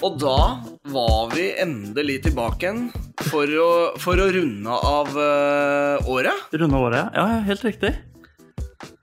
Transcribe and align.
Og 0.00 0.14
da 0.20 0.36
var 0.94 1.26
vi 1.34 1.50
endelig 1.60 2.22
tilbake 2.24 2.64
igjen 2.64 2.86
for 3.28 3.50
å, 3.60 3.68
for 4.00 4.20
å 4.22 4.28
runde 4.32 4.76
av 4.88 5.10
uh, 5.12 6.08
året. 6.08 6.46
Runde 6.56 6.80
året, 6.80 7.10
ja. 7.18 7.26
Helt 7.44 7.64
riktig. 7.66 7.90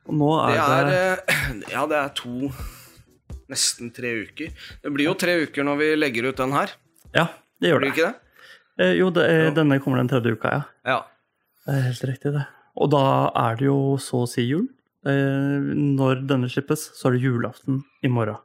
Og 0.07 0.15
nå 0.17 0.29
er 0.41 0.55
Det 0.55 0.63
det, 0.63 0.77
er 0.77 0.87
det 0.89 1.67
Ja, 1.75 1.83
det 1.91 1.99
er 1.99 2.13
to 2.17 2.49
Nesten 3.47 3.93
tre 3.95 4.09
uker. 4.25 4.49
Det 4.83 4.91
blir 4.91 5.07
jo 5.07 5.13
tre 5.15 5.37
uker 5.45 5.63
når 5.63 5.77
vi 5.79 5.85
legger 5.95 6.25
ut 6.31 6.39
den 6.41 6.51
her. 6.51 6.73
Ja, 7.15 7.29
det 7.63 7.69
gjør 7.69 7.79
Blir 7.79 7.93
det. 7.93 7.93
det 7.93 8.01
ikke 8.01 8.09
det? 8.09 8.83
Eh, 8.83 8.93
jo, 8.99 9.05
det 9.15 9.23
er, 9.31 9.45
denne 9.55 9.77
kommer 9.83 10.01
den 10.01 10.09
tredje 10.11 10.33
uka, 10.35 10.51
ja. 10.51 10.65
Ja. 10.89 10.97
Det 11.63 11.75
er 11.77 11.85
helt 11.85 12.03
riktig, 12.09 12.33
det. 12.35 12.43
Og 12.77 12.89
da 12.91 13.03
er 13.45 13.55
det 13.61 13.69
jo 13.69 13.77
så 14.03 14.25
å 14.25 14.27
si 14.29 14.43
jul. 14.49 14.65
Eh, 15.07 15.71
når 15.95 16.25
denne 16.27 16.49
slippes, 16.51 16.89
så 16.97 17.07
er 17.07 17.15
det 17.15 17.23
julaften 17.29 17.83
i 18.03 18.11
morgen. 18.11 18.41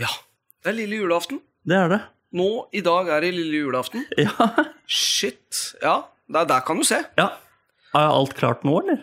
ja. 0.00 0.10
Det 0.58 0.72
er 0.72 0.74
lille 0.74 0.96
julaften. 0.98 1.38
Det 1.66 1.76
er 1.76 1.88
det. 1.92 2.00
Nå, 2.38 2.48
i 2.76 2.80
dag 2.84 3.08
er 3.08 3.24
det 3.24 3.32
lille 3.34 3.62
julaften. 3.64 4.04
Ja. 4.20 4.48
Shit. 4.86 5.74
Ja, 5.82 6.02
der, 6.28 6.44
der 6.48 6.60
kan 6.66 6.76
du 6.80 6.84
se. 6.86 7.02
ja. 7.18 7.30
Er 7.96 8.10
alt 8.12 8.34
klart 8.36 8.64
nå, 8.68 8.74
eller? 8.82 8.98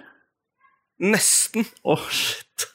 Nesten. 1.01 1.65
Å, 1.83 1.95
shit. 2.13 2.67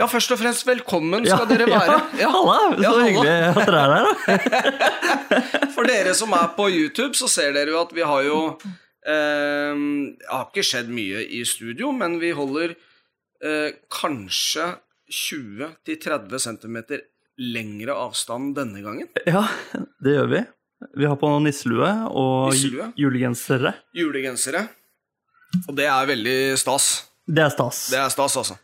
Ja, 0.00 0.08
først 0.10 0.32
og 0.34 0.40
fremst 0.40 0.66
velkommen 0.66 1.22
skal 1.28 1.46
dere 1.46 1.68
være. 1.70 2.00
Ja, 2.18 2.28
halla! 2.34 2.56
Så 2.74 2.82
Ja, 2.82 2.92
hyggelig 3.06 3.34
at 3.52 3.60
dere 3.60 3.82
er 3.84 3.92
der, 3.92 4.02
da. 4.02 5.68
For 5.76 5.86
dere 5.86 6.16
som 6.18 6.34
er 6.34 6.48
på 6.56 6.66
YouTube, 6.72 7.14
så 7.14 7.30
ser 7.30 7.54
dere 7.54 7.70
jo 7.76 7.78
at 7.84 7.94
vi 7.94 8.02
har 8.02 8.24
jo 8.26 8.40
eh, 8.58 9.78
Det 9.78 10.28
har 10.32 10.48
ikke 10.50 10.66
skjedd 10.66 10.90
mye 10.92 11.22
i 11.38 11.44
studio, 11.48 11.92
men 11.94 12.18
vi 12.22 12.32
holder 12.34 12.74
eh, 12.74 13.70
kanskje 13.94 14.66
20-30 15.12 16.42
cm 16.48 16.76
lengre 17.40 17.94
avstand 17.96 18.54
denne 18.58 18.82
gangen. 18.84 19.08
Ja, 19.26 19.46
det 20.02 20.16
gjør 20.18 20.28
vi. 20.32 20.42
Vi 20.98 21.06
har 21.06 21.16
på 21.16 21.28
nisselue 21.44 21.88
og 22.10 22.50
Nisselue? 22.52 22.90
julegensere. 22.98 23.74
Julegensere. 23.94 24.64
Og 25.68 25.76
det 25.78 25.86
er 25.86 26.06
veldig 26.10 26.36
stas. 26.58 26.90
Det 27.28 27.44
er 27.44 27.52
stas. 27.54 27.84
Det 27.92 28.00
er 28.02 28.10
stas, 28.10 28.34
altså. 28.40 28.56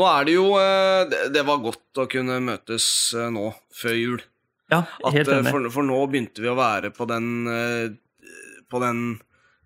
Nå 0.00 0.06
er 0.08 0.24
det 0.24 0.34
jo 0.38 0.46
eh, 0.56 1.04
det- 1.34 1.44
var 1.44 1.58
godt 1.60 2.00
å 2.00 2.06
kunne 2.08 2.38
møtes 2.40 2.86
eh, 3.14 3.28
nå, 3.34 3.50
før 3.76 3.96
jul. 3.98 4.22
Ja, 4.72 4.84
helt 5.10 5.28
At, 5.28 5.34
enig. 5.40 5.50
for, 5.52 5.66
for 5.74 5.82
nå 5.84 5.98
begynte 6.08 6.40
vi 6.40 6.48
å 6.48 6.54
være 6.56 6.92
på 6.94 7.06
den 7.10 7.26
eh, 7.50 7.90
På 8.70 8.78
den 8.80 9.18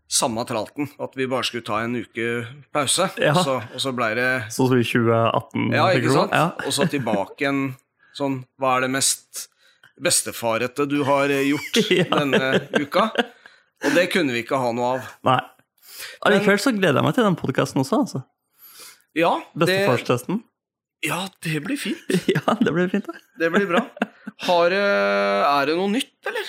samme 0.08 0.42
tralten. 0.48 0.88
At 0.98 1.14
vi 1.16 1.26
bare 1.28 1.44
skulle 1.44 1.64
ta 1.66 1.82
en 1.84 1.94
uke 2.00 2.46
pause. 2.72 3.10
Ja. 3.20 3.34
Og, 3.36 3.44
så, 3.44 3.56
og 3.74 3.80
så 3.84 3.92
ble 3.96 4.10
det 4.16 4.28
Så 4.50 4.66
som 4.66 4.78
i 4.80 4.82
2018. 4.82 5.70
Ja, 5.76 5.86
ikke 5.92 6.12
sant? 6.16 6.32
Ja. 6.34 6.46
Og 6.64 6.72
så 6.74 6.88
tilbake 6.90 7.44
igjen 7.44 7.62
sånn 8.14 8.40
Hva 8.60 8.76
er 8.78 8.86
det 8.86 8.92
mest 8.94 9.44
bestefarete 10.00 10.86
du 10.90 11.00
har 11.06 11.30
eh, 11.30 11.44
gjort 11.52 11.80
Ja. 12.00 12.06
denne 12.18 12.68
uka? 12.80 13.08
Og 13.84 13.92
det 13.94 14.08
kunne 14.14 14.32
vi 14.34 14.42
ikke 14.44 14.58
ha 14.58 14.70
noe 14.74 14.94
av. 14.96 15.10
Nei. 15.28 15.40
Allikevel 16.26 16.58
så 16.62 16.72
gleder 16.74 16.98
jeg 16.98 17.06
meg 17.06 17.14
til 17.18 17.26
den 17.26 17.36
podkasten 17.38 17.82
også, 17.82 18.00
altså. 18.04 18.22
Ja, 19.14 19.36
Bestefarstesten. 19.54 20.40
ja, 21.06 21.20
det 21.44 21.60
blir 21.66 21.78
fint. 21.78 22.00
Ja, 22.34 22.56
det 22.58 22.72
blir 22.74 22.88
fint, 22.90 23.06
det. 23.06 23.20
Det 23.38 23.50
blir 23.54 23.68
bra. 23.70 23.84
Har, 24.48 24.74
eh, 24.74 25.42
er 25.46 25.68
det 25.70 25.76
noe 25.78 25.92
nytt, 25.92 26.14
eller? 26.26 26.48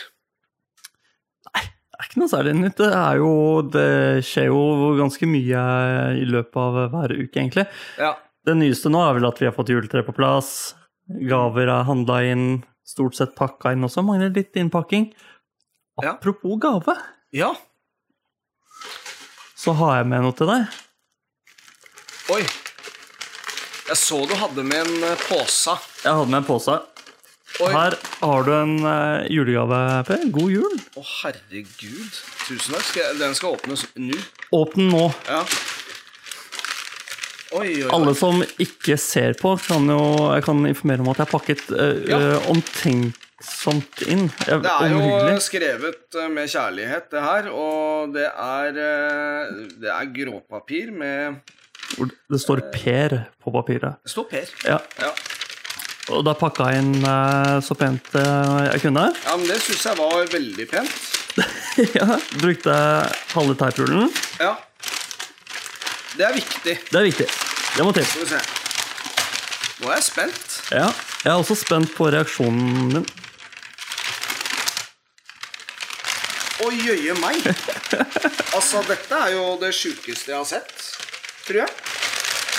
Nei, 1.51 1.61
Det 1.67 1.99
er 1.99 2.07
ikke 2.09 2.21
noe 2.23 2.31
særlig 2.31 2.55
nytt. 2.57 2.77
Det 2.79 2.89
er 2.97 3.19
jo 3.21 3.29
Det 3.75 3.85
skjer 4.25 4.47
jo 4.49 4.63
ganske 4.97 5.29
mye 5.29 5.65
i 6.23 6.25
løpet 6.31 6.57
av 6.63 6.79
hver 6.95 7.13
uke, 7.19 7.35
egentlig. 7.43 7.67
Ja. 8.01 8.15
Det 8.45 8.55
nyeste 8.57 8.89
nå 8.93 9.03
er 9.05 9.13
vel 9.19 9.27
at 9.29 9.39
vi 9.41 9.47
har 9.49 9.53
fått 9.55 9.69
juletre 9.73 10.01
på 10.07 10.15
plass. 10.17 10.49
Gaver 11.05 11.69
er 11.69 11.85
handla 11.85 12.21
inn. 12.25 12.47
Stort 12.85 13.17
sett 13.17 13.35
pakka 13.37 13.73
inn 13.73 13.85
også. 13.85 14.03
Mangler 14.05 14.33
litt 14.33 14.57
innpakking. 14.57 15.11
Ja. 16.01 16.15
Apropos 16.15 16.57
gave, 16.59 16.97
ja. 17.31 17.53
så 19.55 19.71
har 19.79 20.01
jeg 20.01 20.07
med 20.11 20.25
noe 20.25 20.35
til 20.35 20.49
deg. 20.49 20.65
Oi. 22.35 22.41
Jeg 23.85 23.97
så 24.01 24.19
du 24.27 24.33
hadde 24.35 24.65
med 24.65 24.81
en 24.81 25.05
eh, 25.07 25.23
pose. 25.29 25.77
Jeg 26.03 26.11
hadde 26.11 26.27
med 26.33 26.41
en 26.41 26.47
pose. 26.49 26.75
Oi. 27.63 27.69
Her 27.71 27.95
har 28.19 28.43
du 28.43 28.51
en 28.57 28.75
eh, 28.91 29.27
julegave, 29.31 29.79
Per. 30.09 30.27
God 30.35 30.51
jul. 30.51 30.75
Å, 30.99 31.05
herregud. 31.21 32.19
Tusen 32.49 32.75
takk. 32.75 32.91
Den 33.21 33.37
skal 33.37 33.55
åpnes 33.55 33.85
nå. 33.95 34.19
Åpne 34.59 34.89
nå. 34.89 35.05
Ja. 35.29 35.45
Oi, 37.55 37.67
oi, 37.69 37.83
oi. 37.85 37.91
Alle 37.95 38.11
som 38.17 38.41
ikke 38.59 38.97
ser 38.99 39.35
på, 39.39 39.53
kan 39.63 39.85
jo 39.87 39.99
Jeg 40.35 40.43
kan 40.47 40.65
informere 40.67 41.03
om 41.05 41.11
at 41.13 41.21
jeg 41.21 41.27
har 41.27 41.31
pakket 41.31 41.61
uh, 41.71 42.01
Ja. 42.09 42.17
eh, 42.19 42.49
omtenksomt 42.51 44.01
inn. 44.11 44.25
Jeg, 44.47 44.61
Det 44.65 44.73
er 44.73 44.95
jo 44.95 45.39
skrevet 45.43 46.17
eh, 46.19 46.27
med 46.33 46.51
kjærlighet, 46.51 47.07
det 47.13 47.23
her. 47.23 47.47
Og 47.53 48.11
det 48.15 48.27
er, 48.27 48.79
det 49.79 49.91
er 49.93 50.11
gråpapir 50.17 50.91
med 50.91 51.39
Det 52.31 52.41
står 52.41 52.65
Per 52.73 53.17
på 53.43 53.53
papiret. 53.55 54.01
Det 54.03 54.11
står 54.11 54.29
Per. 54.33 54.53
Ja. 54.67 54.79
Ja. 54.99 55.13
Og 56.13 56.21
da 56.27 56.35
pakka 56.37 56.67
jeg 56.69 56.83
inn 56.83 57.05
så 57.65 57.73
pent 57.77 58.11
jeg 58.13 58.81
kunne. 58.83 59.07
ja, 59.25 59.37
men 59.39 59.47
det 59.49 59.57
syns 59.63 59.87
jeg 59.87 59.97
var 59.97 60.27
veldig 60.29 60.67
pent. 60.69 60.91
ja, 61.97 62.19
brukte 62.37 62.75
halve 63.33 63.55
teiprullen. 63.57 64.11
Ja. 64.39 64.53
Det 66.15 66.23
er 66.23 66.33
viktig. 66.33 66.75
Det 66.91 66.99
er 66.99 67.03
viktig. 67.09 67.27
Det 67.75 67.83
må 67.83 67.91
til. 67.95 68.05
Skal 68.07 68.23
vi 68.23 68.29
se. 68.29 68.39
Nå 69.81 69.89
er 69.91 69.97
jeg 69.97 70.05
spent. 70.07 70.57
Ja. 70.71 70.87
Jeg 71.25 71.31
er 71.33 71.39
også 71.41 71.57
spent 71.59 71.91
på 71.97 72.07
reaksjonen 72.13 72.93
din. 72.93 73.07
Å 76.63 76.69
jøye 76.71 77.17
meg. 77.19 77.41
Altså, 78.55 78.79
dette 78.87 79.17
er 79.25 79.33
jo 79.35 79.43
det 79.59 79.73
sjukeste 79.75 80.31
jeg 80.31 80.39
har 80.39 80.47
sett, 80.47 80.85
tror 81.43 81.65
jeg. 81.65 81.73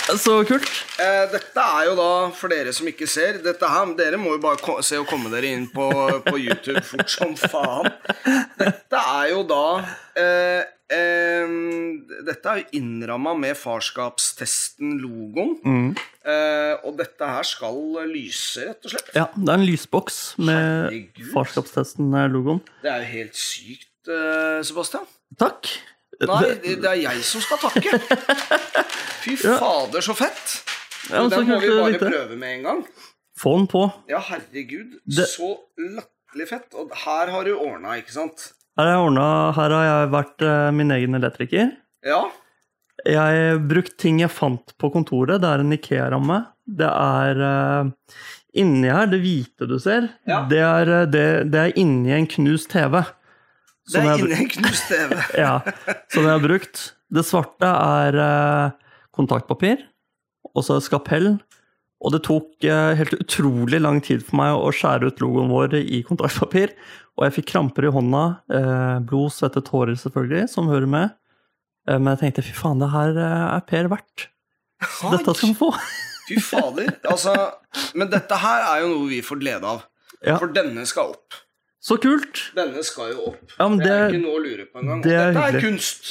Så 0.06 0.36
kult. 0.46 0.68
Eh, 1.02 1.24
dette 1.32 1.62
er 1.62 1.86
jo 1.88 1.94
da, 1.98 2.10
for 2.36 2.52
dere 2.52 2.70
som 2.74 2.86
ikke 2.86 3.08
ser 3.10 3.40
dette 3.42 3.66
her, 3.70 3.86
Dere 3.98 4.18
må 4.20 4.36
jo 4.36 4.42
bare 4.44 4.82
se 4.86 4.98
og 5.00 5.08
komme 5.10 5.30
dere 5.32 5.48
inn 5.50 5.66
på, 5.72 5.88
på 6.26 6.36
YouTube 6.38 6.82
fort 6.86 7.10
som 7.10 7.34
faen. 7.38 7.88
Dette 8.60 9.00
er 9.00 9.30
jo 9.32 9.40
da 9.48 9.62
eh, 10.18 10.62
eh, 10.94 11.48
Dette 12.26 12.52
er 12.52 12.60
jo 12.62 12.66
innramma 12.78 13.34
med 13.38 13.58
farskapstesten-logoen. 13.58 15.96
Eh, 16.26 16.74
og 16.86 16.96
dette 17.00 17.32
her 17.32 17.46
skal 17.46 17.82
lyse, 18.10 18.68
rett 18.68 18.86
og 18.86 18.94
slett. 18.94 19.10
Ja, 19.16 19.26
det 19.34 19.50
er 19.50 19.58
en 19.58 19.66
lysboks 19.66 20.20
med 20.38 20.94
farskapstesten-logoen. 21.34 22.62
Det 22.82 22.90
er 22.94 23.02
jo 23.02 23.10
helt 23.16 23.36
sykt, 23.42 23.90
eh, 24.10 24.62
Sebastian. 24.66 25.06
Takk. 25.38 25.62
Nei, 26.21 26.41
Det- 26.62 26.77
det, 26.81 26.88
er 26.91 27.00
jeg 27.03 27.22
som 27.28 27.41
skal 27.44 27.59
takke. 27.59 27.99
Fy 29.25 29.37
fader, 29.37 30.00
så 30.04 30.15
fett. 30.16 30.54
Ja, 31.10 31.22
så 31.28 31.28
Den 31.37 31.49
må 31.50 31.59
vi 31.60 31.69
bare 31.69 31.93
vite. 31.93 32.09
prøve 32.10 32.37
med 32.41 32.54
en 32.59 32.62
gang. 32.66 32.81
Få 33.38 33.56
den 33.59 33.66
på. 33.71 33.82
Ja, 34.09 34.19
herregud. 34.31 34.97
Det- 35.04 35.28
Så 35.28 35.50
latterlig 35.78 36.49
fett. 36.49 36.72
Og 36.75 36.91
her 37.04 37.31
har 37.34 37.44
du 37.44 37.53
ordna, 37.56 37.97
ikke 38.00 38.12
sant? 38.15 38.53
Her 38.78 38.84
har 38.87 38.93
jeg, 38.97 39.04
ordnet, 39.10 39.54
her 39.56 39.71
har 39.77 39.84
jeg 39.91 40.10
vært 40.15 40.43
eh, 40.43 40.71
min 40.72 40.91
egen 40.91 41.15
elektriker. 41.15 41.71
Ja. 42.04 42.22
Jeg 43.06 43.16
har 43.16 43.59
brukt 43.69 43.97
ting 43.98 44.21
jeg 44.21 44.31
fant 44.33 44.72
på 44.81 44.91
kontoret. 44.93 45.41
Det 45.41 45.48
er 45.53 45.60
en 45.62 45.72
Ikea-ramme. 45.77 46.41
Det 46.66 46.88
er 46.88 47.38
uh, 47.38 47.91
inni 48.59 48.88
her, 48.91 49.06
det 49.06 49.21
hvite 49.22 49.69
du 49.71 49.77
ser, 49.78 50.09
Ja. 50.27 50.41
det, 50.50 50.59
er, 50.59 50.88
eh, 51.03 51.06
det, 51.06 51.50
det 51.53 51.60
er 51.60 51.77
inni 51.78 52.10
en 52.16 52.27
knust 52.27 52.71
TV. 52.72 53.04
Det 53.86 54.03
er 54.03 54.22
inni 54.22 54.36
en 54.36 54.48
knust 54.50 54.88
TV. 54.91 55.15
Ja, 55.44 55.59
som 56.12 56.27
jeg 56.27 56.33
har 56.33 56.42
brukt. 56.42 56.80
Det 57.12 57.22
svarte 57.27 57.68
er 57.71 58.18
eh, 58.18 58.94
kontaktpapir, 59.15 59.84
og 60.53 60.65
så 60.66 60.80
skapell. 60.83 61.36
Og 62.03 62.12
det 62.12 62.24
tok 62.27 62.66
eh, 62.66 62.97
helt 62.98 63.15
utrolig 63.16 63.78
lang 63.80 64.00
tid 64.04 64.24
for 64.27 64.41
meg 64.41 64.56
å 64.59 64.72
skjære 64.74 65.12
ut 65.12 65.22
logoen 65.22 65.53
vår 65.54 65.78
i 65.80 66.03
kontaktpapir. 66.06 66.74
Og 67.16 67.28
jeg 67.28 67.36
fikk 67.38 67.53
kramper 67.54 67.86
i 67.86 67.94
hånda. 67.94 68.24
Eh, 68.53 68.97
blod, 69.06 69.30
svette, 69.33 69.62
tårer 69.65 69.97
selvfølgelig, 70.00 70.50
som 70.53 70.72
hører 70.72 70.91
med. 70.91 71.15
Men 71.86 72.16
jeg 72.16 72.18
tenkte 72.24 72.42
fy 72.42 72.50
faen, 72.59 72.80
det 72.83 72.88
her 72.91 73.15
er 73.15 73.60
Per 73.71 73.86
verdt. 73.92 74.24
Dette 74.83 75.34
skal 75.38 75.53
han 75.53 75.54
få. 75.54 75.68
Fy 76.27 76.41
fader. 76.42 76.88
Altså, 77.06 77.34
men 77.94 78.10
dette 78.10 78.38
her 78.42 78.65
er 78.72 78.80
jo 78.83 78.88
noe 78.91 79.10
vi 79.12 79.21
får 79.22 79.38
glede 79.38 79.71
av. 79.71 79.84
Ja. 80.18 80.34
For 80.41 80.50
denne 80.50 80.83
skal 80.91 81.12
opp. 81.15 81.36
Så 81.86 81.98
kult! 82.03 82.41
Denne 82.56 82.83
skal 82.86 83.12
jo 83.15 83.28
opp. 83.33 83.42
Ja, 83.59 83.66
men 83.71 83.78
det 83.83 83.91
er 83.94 84.09
ikke 84.10 84.22
noe 84.24 84.38
å 84.38 84.42
lure 84.42 84.65
på 84.66 84.80
engang. 84.83 85.03
Det 85.04 85.12
er 85.15 85.28
Dette 85.30 85.42
er 85.44 85.53
hyggelig. 85.53 85.77
kunst. 85.77 86.09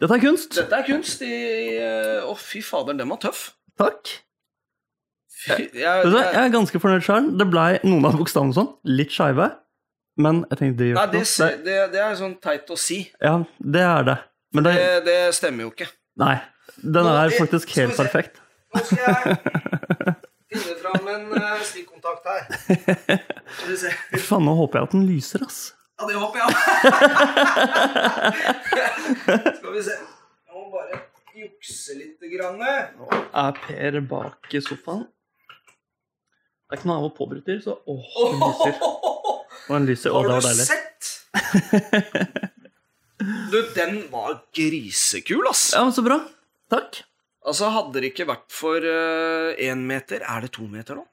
Dette 0.00 0.16
er 0.16 0.20
kunst. 0.24 0.50
Dette 0.58 0.76
er 0.80 0.84
kunst 0.88 1.22
i 1.24 1.30
eh, 1.78 2.26
Å, 2.28 2.34
fy 2.40 2.60
fader, 2.64 2.96
den 2.98 3.08
var 3.12 3.20
tøff. 3.22 3.46
Takk. 3.80 4.12
Fy, 5.40 5.56
jeg, 5.56 5.80
Jeg 5.80 6.12
jeg, 6.12 6.36
er 6.42 6.52
ganske 6.52 6.82
fornøyd 6.82 7.06
sjøl. 7.06 7.30
Det 7.40 7.46
blei 7.48 7.70
noen 7.86 8.04
av 8.10 8.18
bokstavene 8.20 8.56
sånn, 8.56 8.74
litt 8.92 9.14
skeive. 9.14 9.48
Men 10.20 10.42
jeg 10.50 10.60
tenkte 10.60 10.82
det 10.82 10.90
gjør 10.90 11.00
ikke 11.00 11.12
det, 11.14 11.24
noe. 11.24 11.50
det, 11.64 11.78
det 11.94 12.02
er 12.04 12.16
sånn 12.18 12.36
teit 12.44 12.68
å 12.68 12.76
si. 12.76 13.00
Ja, 13.24 13.34
det 13.56 13.84
er 13.86 14.08
det. 14.10 14.18
Men 14.52 14.66
det, 14.66 14.74
Det, 14.76 14.90
det 15.08 15.18
stemmer 15.38 15.64
jo 15.68 15.72
ikke. 15.72 15.88
Nei. 16.20 16.34
Den 16.80 17.08
er 17.08 17.32
faktisk 17.38 17.72
helt 17.78 17.96
perfekt. 17.96 18.40
Nå 18.74 18.84
skal 18.84 19.00
jeg 19.06 20.16
fram 20.90 21.06
en 21.12 21.24
uh, 21.34 21.62
stikkontakt 21.66 22.24
her. 22.28 22.42
Skal 23.58 23.70
vi 23.70 23.76
se. 23.82 23.90
Faen, 24.26 24.44
nå 24.46 24.52
håper 24.58 24.74
jeg 24.80 24.84
at 24.88 24.94
den 24.96 25.04
lyser, 25.08 25.40
ass. 25.46 25.58
Ja, 26.00 26.02
det 26.08 26.16
håper 26.20 26.36
jeg. 26.40 26.48
Skal 29.58 29.72
vi 29.74 29.80
se. 29.84 29.94
Jeg 29.96 30.54
må 30.56 30.62
bare 30.74 30.94
jukse 31.36 31.92
litt. 31.98 32.16
Grann. 32.30 32.58
Nå 32.60 32.66
Er 33.10 33.52
Per 33.58 34.00
bak 34.06 34.38
i 34.54 34.60
sofaen? 34.62 35.02
Det 36.70 36.76
er 36.76 36.78
ikke 36.78 36.88
noe 36.92 37.00
av 37.00 37.06
å 37.08 37.10
påbryte, 37.16 37.52
så 37.64 37.72
åh, 37.90 38.04
den 38.30 38.38
lyser. 38.44 38.74
Og 38.84 39.72
den 39.74 39.84
lyser, 39.88 40.10
og 40.14 40.20
det 40.28 40.34
var 40.36 40.44
deilig. 40.46 40.66
Har 40.70 40.70
du 40.70 40.72
sett? 40.76 41.02
Du, 43.50 43.58
den 43.74 43.96
var 44.12 44.38
grisekul, 44.56 45.42
ass. 45.50 45.72
Ja, 45.74 45.82
men 45.84 45.92
så 45.92 46.02
bra. 46.06 46.20
Takk. 46.70 47.02
Altså, 47.46 47.70
Hadde 47.72 48.00
det 48.02 48.10
ikke 48.12 48.26
vært 48.28 48.48
for 48.52 48.84
én 48.84 49.86
meter 49.88 50.20
Er 50.20 50.44
det 50.44 50.50
to 50.58 50.66
meter 50.68 50.98
nå? 51.00 51.06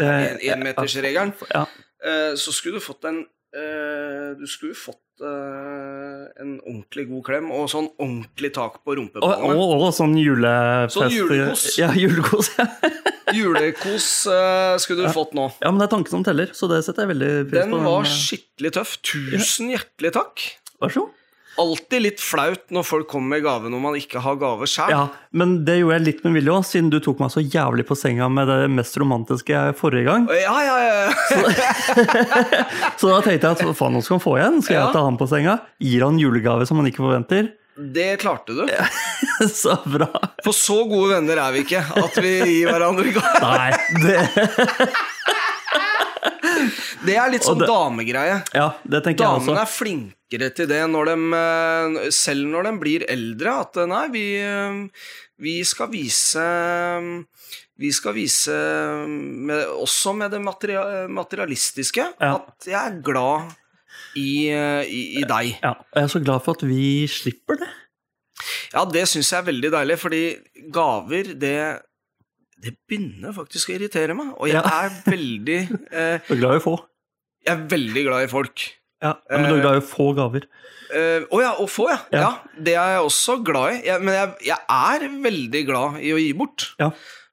Eh, 0.00 0.36
Énmetersregelen. 0.52 1.34
Ja. 1.52 1.66
Uh, 2.00 2.32
så 2.40 2.52
skulle 2.56 2.80
du 2.80 2.84
fått 2.84 3.04
en 3.04 3.18
uh, 3.20 4.30
Du 4.40 4.46
skulle 4.48 4.72
fått 4.78 5.20
eh, 5.20 6.22
en 6.40 6.54
ordentlig 6.64 7.04
god 7.10 7.24
klem 7.26 7.50
og 7.52 7.66
sånn 7.68 7.90
ordentlig 8.00 8.52
tak 8.56 8.78
på 8.80 8.94
Og, 8.94 8.96
rumpeballene. 9.02 9.52
og, 9.60 9.74
og 9.84 9.90
sånn 9.92 10.14
julefest. 10.16 10.96
Sånn 10.96 11.12
julekos. 11.12 11.64
Ja, 11.80 11.90
julekos. 11.92 12.48
Julekos 13.36 14.06
eh, 14.32 14.74
skulle 14.82 15.04
du 15.06 15.12
fått 15.14 15.36
nå. 15.36 15.44
ja, 15.60 15.70
men 15.70 15.78
det 15.82 15.86
er 15.86 15.92
tanken 15.92 16.14
som 16.16 16.24
teller, 16.26 16.50
så 16.56 16.66
det 16.70 16.80
setter 16.86 17.04
jeg 17.04 17.12
veldig 17.12 17.28
pris 17.50 17.60
Den 17.60 17.74
på. 17.76 17.82
var 17.84 18.08
eh, 18.08 18.14
skikkelig 18.16 18.72
tøff. 18.78 18.96
Tusen 19.06 19.70
hjertelig 19.74 20.14
takk. 20.16 20.46
Vær 20.80 20.94
så 20.96 21.04
god. 21.04 21.19
Alltid 21.58 22.02
litt 22.04 22.20
flaut 22.22 22.70
når 22.72 22.84
folk 22.86 23.08
kommer 23.10 23.34
med 23.36 23.42
gave 23.44 23.68
når 23.72 23.80
man 23.82 23.96
ikke 23.98 24.20
har 24.22 24.36
gave 24.40 24.68
sjøl. 24.70 24.88
Ja, 24.94 25.00
men 25.36 25.64
det 25.66 25.80
gjorde 25.80 25.96
jeg 25.98 26.04
litt 26.06 26.20
med 26.24 26.36
vilje 26.38 26.54
òg, 26.54 26.64
siden 26.64 26.90
du 26.92 26.98
tok 27.02 27.18
meg 27.20 27.32
så 27.34 27.42
jævlig 27.42 27.84
på 27.88 27.96
senga 27.98 28.28
med 28.32 28.46
det 28.48 28.58
mest 28.72 28.96
romantiske 29.02 29.64
forrige 29.76 30.06
gang. 30.06 30.28
Ja, 30.30 30.56
ja, 30.64 30.76
ja. 30.86 31.10
Så 33.00 33.10
da 33.10 33.20
tenkte 33.24 33.50
jeg 33.50 33.56
at 33.58 33.76
faen, 33.76 33.96
nå 33.98 34.02
skal 34.04 34.16
han 34.18 34.24
få 34.24 34.36
igjen. 34.38 34.60
Skal 34.64 34.76
Ja. 34.78 34.84
jeg 34.86 34.94
ta 34.96 35.02
han 35.04 35.18
på 35.20 35.28
senga? 35.30 35.58
Gir 35.82 36.04
han 36.06 36.18
julegave 36.22 36.66
som 36.70 36.80
han 36.80 36.86
ikke 36.90 37.02
forventer? 37.04 37.50
Det 37.80 38.08
klarte 38.20 38.52
du. 38.56 38.64
Så 39.48 39.76
bra. 39.88 40.08
For 40.44 40.52
så 40.56 40.82
gode 40.90 41.14
venner 41.14 41.38
er 41.40 41.54
vi 41.54 41.62
ikke 41.64 41.80
at 41.80 42.18
vi 42.20 42.32
gir 42.44 42.68
hverandre 42.72 43.12
gave. 43.14 43.40
Nei, 43.40 43.70
det 44.04 44.20
Det 47.04 47.16
er 47.16 47.30
litt 47.32 47.42
sånn 47.46 47.58
det- 47.62 47.68
damegreie. 47.70 48.42
Ja, 48.54 48.74
det 48.84 49.02
tenker 49.04 49.24
jeg 49.24 49.40
Damene 49.40 49.54
også. 49.54 49.62
er 49.62 49.70
flinkere 49.72 50.54
til 50.54 50.66
det 50.68 50.82
når 50.90 51.04
de, 51.06 51.16
eh, 52.04 52.10
selv 52.10 52.46
når 52.46 52.62
de 52.68 52.72
blir 52.78 53.04
eldre, 53.08 53.54
at 53.60 53.76
eh, 53.76 53.86
nei, 53.86 54.08
vi, 54.08 54.24
eh, 54.36 54.88
vi 55.40 55.62
skal 55.64 55.88
vise 55.88 56.44
Vi 57.80 57.88
skal 57.96 58.12
vise, 58.12 58.52
med, 59.08 59.64
også 59.80 60.12
med 60.14 60.30
det 60.32 60.40
materialistiske, 61.08 62.04
Ja. 62.20 62.34
at 62.36 62.66
jeg 62.66 62.74
er 62.76 63.00
glad 63.00 63.54
i, 64.14 64.50
i, 64.50 65.00
i 65.16 65.22
deg. 65.24 65.54
Ja, 65.62 65.70
og 65.70 65.96
jeg 65.96 66.02
er 66.04 66.08
så 66.12 66.20
glad 66.22 66.42
for 66.44 66.52
at 66.58 66.62
vi 66.68 67.06
slipper 67.08 67.56
det. 67.56 67.68
Ja, 68.74 68.84
det 68.84 69.06
syns 69.08 69.30
jeg 69.32 69.38
er 69.40 69.48
veldig 69.48 69.70
deilig, 69.72 69.96
fordi 69.98 70.22
gaver, 70.70 71.32
det 71.40 71.80
det 72.60 72.74
begynner 72.86 73.32
faktisk 73.32 73.70
å 73.72 73.78
irritere 73.78 74.14
meg. 74.14 74.34
Og 74.36 74.48
jeg 74.48 74.60
Ja. 74.60 74.84
er 74.84 74.90
veldig 75.08 75.60
eh, 75.90 76.18
glad 76.36 76.52
i 76.52 76.60
å 76.60 76.62
få. 76.66 76.76
Jeg 77.46 77.54
er 77.56 77.64
veldig 77.72 78.02
glad 78.08 78.26
i 78.26 78.30
folk. 78.30 78.66
Ja, 79.00 79.14
men 79.32 79.46
du 79.48 79.54
er 79.56 79.62
glad 79.64 79.78
i 79.78 79.80
å 79.80 79.86
få 79.88 80.10
gaver. 80.18 80.44
Eh, 80.92 81.22
Å 81.30 81.38
ja, 81.40 81.52
å 81.62 81.64
få, 81.70 81.86
ja. 81.88 81.98
ja. 82.12 82.20
Ja. 82.20 82.30
Det 82.58 82.74
er 82.76 82.96
jeg 82.96 83.04
også 83.06 83.36
glad 83.46 83.76
i. 83.76 83.80
Jeg, 83.86 84.02
men 84.04 84.16
jeg, 84.16 84.32
jeg 84.50 84.58
er 84.76 85.04
veldig 85.24 85.62
glad 85.68 86.00
i 86.04 86.10
å 86.12 86.18
gi 86.20 86.30
bort. 86.36 86.66
Ja. 86.82 86.90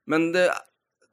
Men 0.07 0.30
det, 0.36 0.45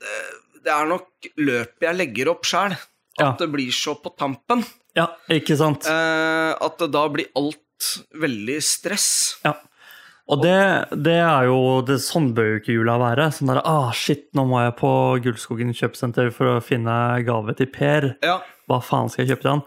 det, 0.05 0.19
det 0.63 0.75
er 0.77 0.87
nok 0.93 1.31
løpet 1.41 1.89
jeg 1.89 1.99
legger 1.99 2.31
opp 2.37 2.47
sjæl. 2.47 2.77
At 3.15 3.23
Ja. 3.23 3.29
det 3.39 3.47
blir 3.53 3.71
så 3.75 3.95
på 4.03 4.11
tampen. 4.19 4.65
Ja, 4.99 5.09
ikke 5.31 5.55
sant? 5.59 5.87
Uh, 5.87 6.55
at 6.63 6.79
det 6.83 6.89
da 6.95 7.05
blir 7.11 7.29
alt 7.39 7.91
veldig 8.15 8.57
stress. 8.63 9.09
Ja. 9.47 9.57
Og 10.31 10.41
det, 10.41 10.55
det 11.05 11.19
er 11.21 11.47
jo 11.51 11.59
det, 11.85 11.99
Sånn 12.01 12.31
bør 12.35 12.47
jo 12.55 12.61
ikke 12.63 12.75
jula 12.79 12.95
være. 13.03 13.27
Sånn 13.35 13.51
der, 13.53 13.61
ah, 13.69 13.91
shit, 13.95 14.29
nå 14.35 14.47
må 14.49 14.63
jeg 14.65 14.75
på 14.79 14.91
Gullskogen 15.27 15.75
kjøpesenter 15.77 16.31
for 16.35 16.55
å 16.57 16.63
finne 16.65 16.95
gave 17.27 17.55
til 17.59 17.69
Per. 17.75 18.07
Ja. 18.25 18.39
Hva 18.71 18.81
faen 18.85 19.11
skal 19.13 19.25
jeg 19.25 19.35
kjøpe 19.35 19.47
til 19.47 19.53
han? 19.57 19.65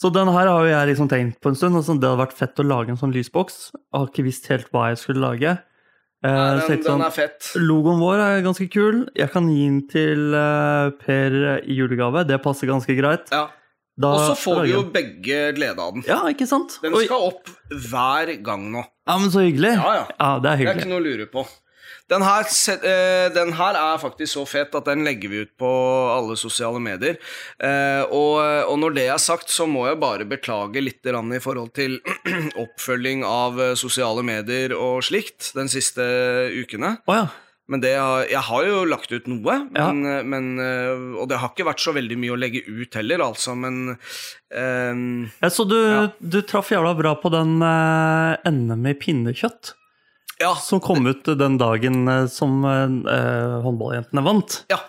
Så 0.00 0.10
den 0.10 0.30
her 0.34 0.48
har 0.50 0.64
jo 0.66 0.72
jeg 0.72 0.90
liksom 0.90 1.08
tenkt 1.10 1.38
på 1.40 1.52
en 1.52 1.58
stund. 1.58 1.78
og 1.78 1.84
sånn, 1.86 2.00
Det 2.02 2.08
hadde 2.10 2.24
vært 2.24 2.38
fett 2.38 2.60
å 2.60 2.66
lage 2.66 2.90
en 2.90 2.98
sånn 2.98 3.14
lysboks. 3.14 3.70
Jeg 3.74 3.94
har 3.94 4.10
ikke 4.10 4.26
visst 4.26 4.48
helt 4.50 4.70
hva 4.74 4.88
jeg 4.90 4.98
skulle 4.98 5.22
lage. 5.22 5.58
Eh, 6.24 6.30
Nei, 6.32 6.60
så 6.60 6.68
den, 6.72 6.82
sånn, 6.82 6.98
den 6.98 7.06
er 7.06 7.14
fett. 7.14 7.50
Logoen 7.60 8.00
vår 8.00 8.22
er 8.24 8.44
ganske 8.46 8.66
kul. 8.72 9.04
Jeg 9.14 9.30
kan 9.34 9.50
gi 9.52 9.66
den 9.68 9.82
til 9.92 10.34
eh, 10.34 10.90
Per 11.04 11.36
i 11.62 11.76
julegave. 11.78 12.24
Det 12.26 12.40
passer 12.42 12.70
ganske 12.70 12.96
greit. 12.98 13.30
Ja. 13.30 13.46
Og 14.02 14.18
så 14.26 14.34
får 14.34 14.64
vi 14.64 14.72
jo 14.72 14.80
begge 14.90 15.52
glede 15.54 15.78
av 15.78 15.92
den. 15.94 16.02
den. 16.02 16.10
Ja, 16.10 16.24
ikke 16.26 16.48
sant? 16.50 16.80
Den 16.82 16.96
skal 17.04 17.28
opp 17.28 17.52
hver 17.70 18.32
gang 18.42 18.66
nå. 18.72 18.82
Ja, 19.06 19.18
men 19.20 19.30
så 19.30 19.44
hyggelig. 19.44 19.76
Ja, 19.78 19.92
ja. 20.00 20.32
det 20.42 20.50
er 20.50 20.64
Det 20.64 20.72
er 20.72 20.80
ikke 20.80 20.90
noe 20.90 21.02
å 21.02 21.04
lure 21.04 21.28
på. 21.30 21.44
Den 22.12 22.20
her, 22.20 22.44
eh, 22.84 23.30
den 23.32 23.54
her 23.56 23.76
er 23.80 24.00
faktisk 24.00 24.34
så 24.34 24.42
fet 24.44 24.74
at 24.76 24.88
den 24.90 25.06
legger 25.06 25.30
vi 25.32 25.44
ut 25.46 25.52
på 25.56 25.68
alle 26.12 26.36
sosiale 26.36 26.80
medier. 26.82 27.16
Eh, 27.56 28.02
og, 28.04 28.42
og 28.68 28.76
når 28.82 28.96
det 28.98 29.06
er 29.08 29.22
sagt, 29.22 29.48
så 29.48 29.64
må 29.64 29.86
jeg 29.88 30.00
bare 30.02 30.26
beklage 30.28 30.82
litt 30.84 31.00
i 31.04 31.40
forhold 31.40 31.72
til 31.76 31.96
oppfølging 32.64 33.24
av 33.24 33.60
eh, 33.60 33.72
sosiale 33.78 34.24
medier 34.26 34.76
og 34.76 35.00
slikt 35.04 35.54
den 35.56 35.72
siste 35.72 36.04
ukene. 36.52 36.98
Oh, 37.08 37.16
ja. 37.22 37.24
Men 37.72 37.80
det 37.80 37.94
jeg 37.94 38.42
har 38.44 38.66
jo 38.68 38.82
lagt 38.84 39.08
ut 39.08 39.24
noe, 39.24 39.54
men, 39.72 40.02
ja. 40.04 40.18
men, 40.20 40.48
og 41.16 41.30
det 41.30 41.38
har 41.40 41.48
ikke 41.48 41.64
vært 41.64 41.80
så 41.80 41.94
veldig 41.96 42.18
mye 42.20 42.34
å 42.34 42.36
legge 42.36 42.60
ut 42.68 42.98
heller, 42.98 43.22
altså, 43.24 43.54
men 43.56 43.94
um, 44.52 45.00
Ja, 45.40 45.48
Så 45.48 45.64
du, 45.64 45.78
du 46.20 46.42
traff 46.44 46.74
jævla 46.74 46.92
bra 46.98 47.14
på 47.22 47.32
den 47.32 47.56
uh, 47.64 48.36
NM 48.44 48.84
i 48.92 48.94
pinnekjøtt 49.00 49.72
Ja. 50.40 50.54
som 50.58 50.80
kom 50.82 51.06
ut 51.06 51.24
den 51.38 51.58
dagen 51.60 52.08
eh, 52.10 52.26
som 52.26 52.64
eh, 52.66 53.60
håndballjentene 53.64 54.24
vant. 54.26 54.64
ja. 54.72 54.80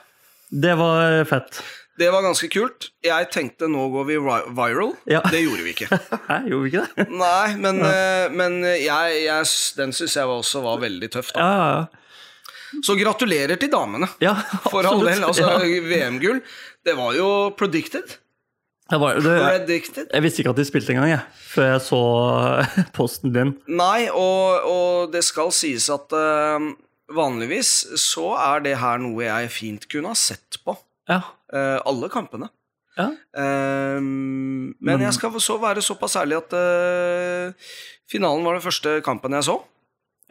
Det 0.55 0.75
var 0.77 1.25
fett. 1.25 1.57
Det 1.97 2.05
var 2.13 2.21
ganske 2.21 2.47
kult. 2.53 2.89
Jeg 3.03 3.27
tenkte 3.33 3.67
nå 3.67 3.87
går 3.91 4.05
vi 4.07 4.15
viral. 4.21 4.91
Ja. 5.09 5.21
Det 5.31 5.39
gjorde 5.41 5.63
vi 5.65 5.71
ikke. 5.73 5.87
Hæ, 6.29 6.37
gjorde 6.51 6.63
vi 6.63 6.69
ikke 6.69 6.83
det? 6.85 7.05
Nei, 7.23 7.55
men, 7.59 7.81
eh, 7.83 8.27
men 8.31 8.59
jeg, 8.63 9.15
jeg, 9.25 9.49
den 9.79 9.95
syns 9.95 10.15
jeg 10.19 10.29
også 10.37 10.61
var 10.63 10.79
veldig 10.83 11.09
tøff. 11.17 11.33
Da. 11.35 11.41
Ja, 11.41 11.55
ja, 11.57 11.69
ja. 11.81 12.81
Så 12.85 12.95
gratulerer 12.99 13.57
til 13.59 13.71
damene. 13.73 14.07
ja 14.23 14.35
For 14.69 14.85
all 14.87 15.01
del. 15.07 15.23
Altså, 15.27 15.49
Ja. 15.49 15.57
VM-gull. 15.91 16.41
Det 16.85 16.95
var 16.99 17.15
jo 17.17 17.29
predicted. 17.57 18.17
Jeg, 18.91 19.01
var, 19.01 19.17
det, 19.17 19.35
jeg 20.13 20.21
visste 20.21 20.41
ikke 20.43 20.51
at 20.53 20.59
de 20.59 20.65
spilte 20.67 20.93
engang, 20.93 21.09
jeg, 21.15 21.21
før 21.49 21.71
jeg 21.71 21.81
så 21.87 22.01
posten 22.97 23.31
din. 23.33 23.53
Nei, 23.65 24.05
og, 24.13 24.67
og 24.69 25.13
det 25.15 25.23
skal 25.25 25.49
sies 25.57 25.87
at 25.89 26.13
uh, 26.13 26.67
vanligvis 27.17 27.71
så 28.01 28.35
er 28.37 28.61
det 28.67 28.75
her 28.83 29.01
noe 29.01 29.25
jeg 29.25 29.49
fint 29.55 29.87
kunne 29.89 30.13
ha 30.13 30.19
sett 30.19 30.59
på. 30.61 30.77
Ja. 31.09 31.23
Uh, 31.49 31.79
alle 31.81 32.11
kampene. 32.13 32.51
ja. 32.99 33.09
Uh, 33.33 33.97
men, 34.05 34.75
Men- 34.85 35.07
jeg 35.07 35.17
skal 35.17 35.33
så 35.41 35.57
være 35.61 35.81
såpass 35.85 36.19
ærlig 36.21 36.37
at 36.43 36.53
finalen 38.11 38.45
var 38.45 38.59
den 38.59 38.65
første 38.67 38.99
kampen 39.05 39.33
jeg 39.33 39.49
så. 39.49 39.57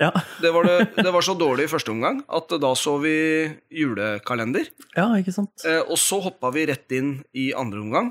Ja. 0.00 0.10
Det 0.42 0.50
var, 0.50 0.64
det, 0.66 0.88
det 0.96 1.12
var 1.14 1.22
så 1.22 1.36
dårlig 1.38 1.68
i 1.68 1.70
første 1.70 1.92
omgang 1.94 2.24
at 2.34 2.48
da 2.60 2.72
så 2.74 2.96
vi 3.02 3.12
julekalender. 3.70 4.66
ja, 4.96 5.06
ikke 5.20 5.32
sant? 5.36 5.52
Eh, 5.68 5.82
og 5.86 5.96
så 6.02 6.18
hoppa 6.24 6.50
vi 6.54 6.64
rett 6.66 6.90
inn 6.96 7.20
i 7.38 7.52
andre 7.54 7.78
omgang. 7.84 8.08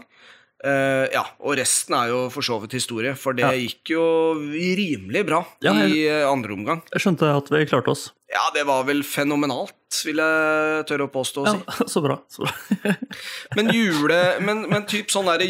Eh, 0.64 1.10
ja, 1.12 1.26
og 1.44 1.58
resten 1.60 1.92
er 1.98 2.08
jo 2.14 2.30
for 2.32 2.40
så 2.48 2.56
vidt 2.64 2.72
historie, 2.78 3.12
for 3.20 3.36
det 3.36 3.44
Ja. 3.44 3.52
gikk 3.52 3.90
jo 3.98 4.04
rimelig 4.40 5.26
bra 5.28 5.42
Ja, 5.62 5.74
jeg- 5.74 5.92
i 5.92 6.08
eh, 6.08 6.24
andre 6.30 6.54
omgang. 6.56 6.82
Jeg 6.94 7.02
skjønte 7.04 7.28
at 7.36 7.50
vi 7.52 7.66
klarte 7.68 7.92
oss. 7.92 8.06
Ja, 8.32 8.46
det 8.56 8.64
var 8.66 8.86
vel 8.88 9.04
fenomenalt, 9.04 9.76
vil 10.06 10.16
jeg 10.24 10.86
tørre 10.88 11.10
å 11.10 11.12
påstå 11.12 11.44
å 11.44 11.46
Ja, 11.52 11.54
si. 11.68 11.84
så 11.94 12.02
bra. 12.02 12.16
Så 12.32 12.48
bra. 12.48 12.96
Men 13.60 13.68
jule 13.76 14.40
Men, 14.40 14.64
men 14.72 14.86
typ 14.88 15.12
sånn 15.12 15.28
derre 15.28 15.44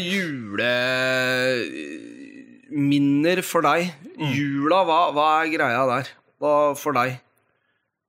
juleminner 2.68 3.42
for 3.46 3.62
deg. 3.64 3.94
Mm. 4.18 4.34
Jula, 4.34 4.82
hva, 4.86 4.98
hva 5.14 5.28
er 5.44 5.52
greia 5.54 5.86
der? 5.94 6.10
Hva 6.44 6.56
for 6.76 6.92
deg? 6.96 7.14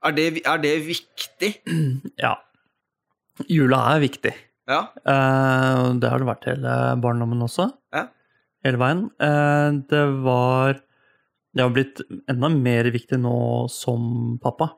Er 0.06 0.13
det, 0.18 0.25
er 0.46 0.60
det 0.63 0.74
viktig? 0.89 1.54
Ja. 2.25 2.36
Jula 3.51 3.80
er 3.96 4.01
viktig. 4.04 4.32
Ja. 4.72 4.82
Eh, 5.06 5.80
det 6.01 6.10
har 6.12 6.22
det 6.22 6.27
vært 6.30 6.46
hele 6.50 6.75
barndommen 7.04 7.42
også. 7.46 7.68
Ja. 7.96 8.06
Hele 8.65 8.80
veien. 8.82 9.01
Eh, 9.22 9.80
det 9.92 10.04
var 10.25 10.80
Det 11.56 11.63
har 11.63 11.72
blitt 11.72 12.00
enda 12.32 12.50
mer 12.51 12.88
viktig 12.92 13.15
nå 13.24 13.36
som 13.72 14.36
pappa 14.44 14.74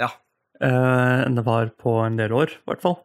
Ja. 0.00 0.08
eh, 0.62 1.18
enn 1.26 1.34
det 1.36 1.44
var 1.44 1.68
på 1.76 1.98
en 2.06 2.16
del 2.16 2.32
år, 2.32 2.48
i 2.56 2.70
hvert 2.70 2.80
fall. 2.80 2.96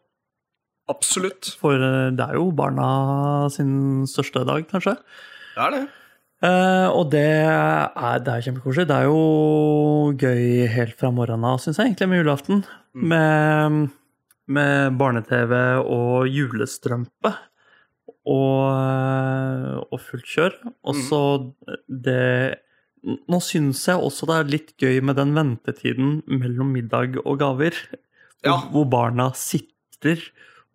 Absolutt. 0.87 1.49
For 1.59 1.75
det 2.15 2.23
er 2.23 2.37
jo 2.39 2.45
barna 2.55 3.49
sin 3.51 4.05
største 4.07 4.45
dag, 4.47 4.63
kanskje. 4.71 4.93
Det 5.57 5.63
er 5.65 5.73
det. 5.75 5.81
Eh, 6.45 6.87
og 6.93 7.07
det 7.13 7.25
er, 7.25 8.19
det 8.21 8.33
er 8.33 8.43
kjempekoselig. 8.45 8.87
Det 8.89 8.97
er 8.97 9.07
jo 9.09 9.21
gøy 10.17 10.67
helt 10.73 10.97
fra 10.99 11.09
morgenen 11.13 11.47
av, 11.49 11.61
syns 11.63 11.79
jeg, 11.79 11.93
egentlig, 11.93 12.11
med 12.11 12.21
julaften. 12.23 12.65
Mm. 12.93 13.07
Med 13.13 13.87
med 14.47 14.95
barne-TV 14.99 15.53
og 15.83 16.27
julestrømpe 16.31 17.33
og, 18.27 18.61
eh, 18.71 19.75
og 19.83 19.99
fullt 20.03 20.31
kjør. 20.31 20.55
Og 20.87 21.01
så 21.01 21.03
så 21.11 21.75
det 21.87 22.23
Nå 23.07 23.37
syns 23.45 23.85
jeg 23.87 24.01
også 24.03 24.25
det 24.27 24.35
er 24.35 24.49
litt 24.51 24.71
gøy 24.81 24.97
med 25.05 25.15
den 25.15 25.29
ventetiden 25.35 26.15
mellom 26.27 26.73
middag 26.73 27.13
og 27.21 27.37
gaver. 27.39 27.77
Ja. 28.43 28.57
Hvor, 28.73 28.87
barna 28.89 29.29
sitter 29.37 30.17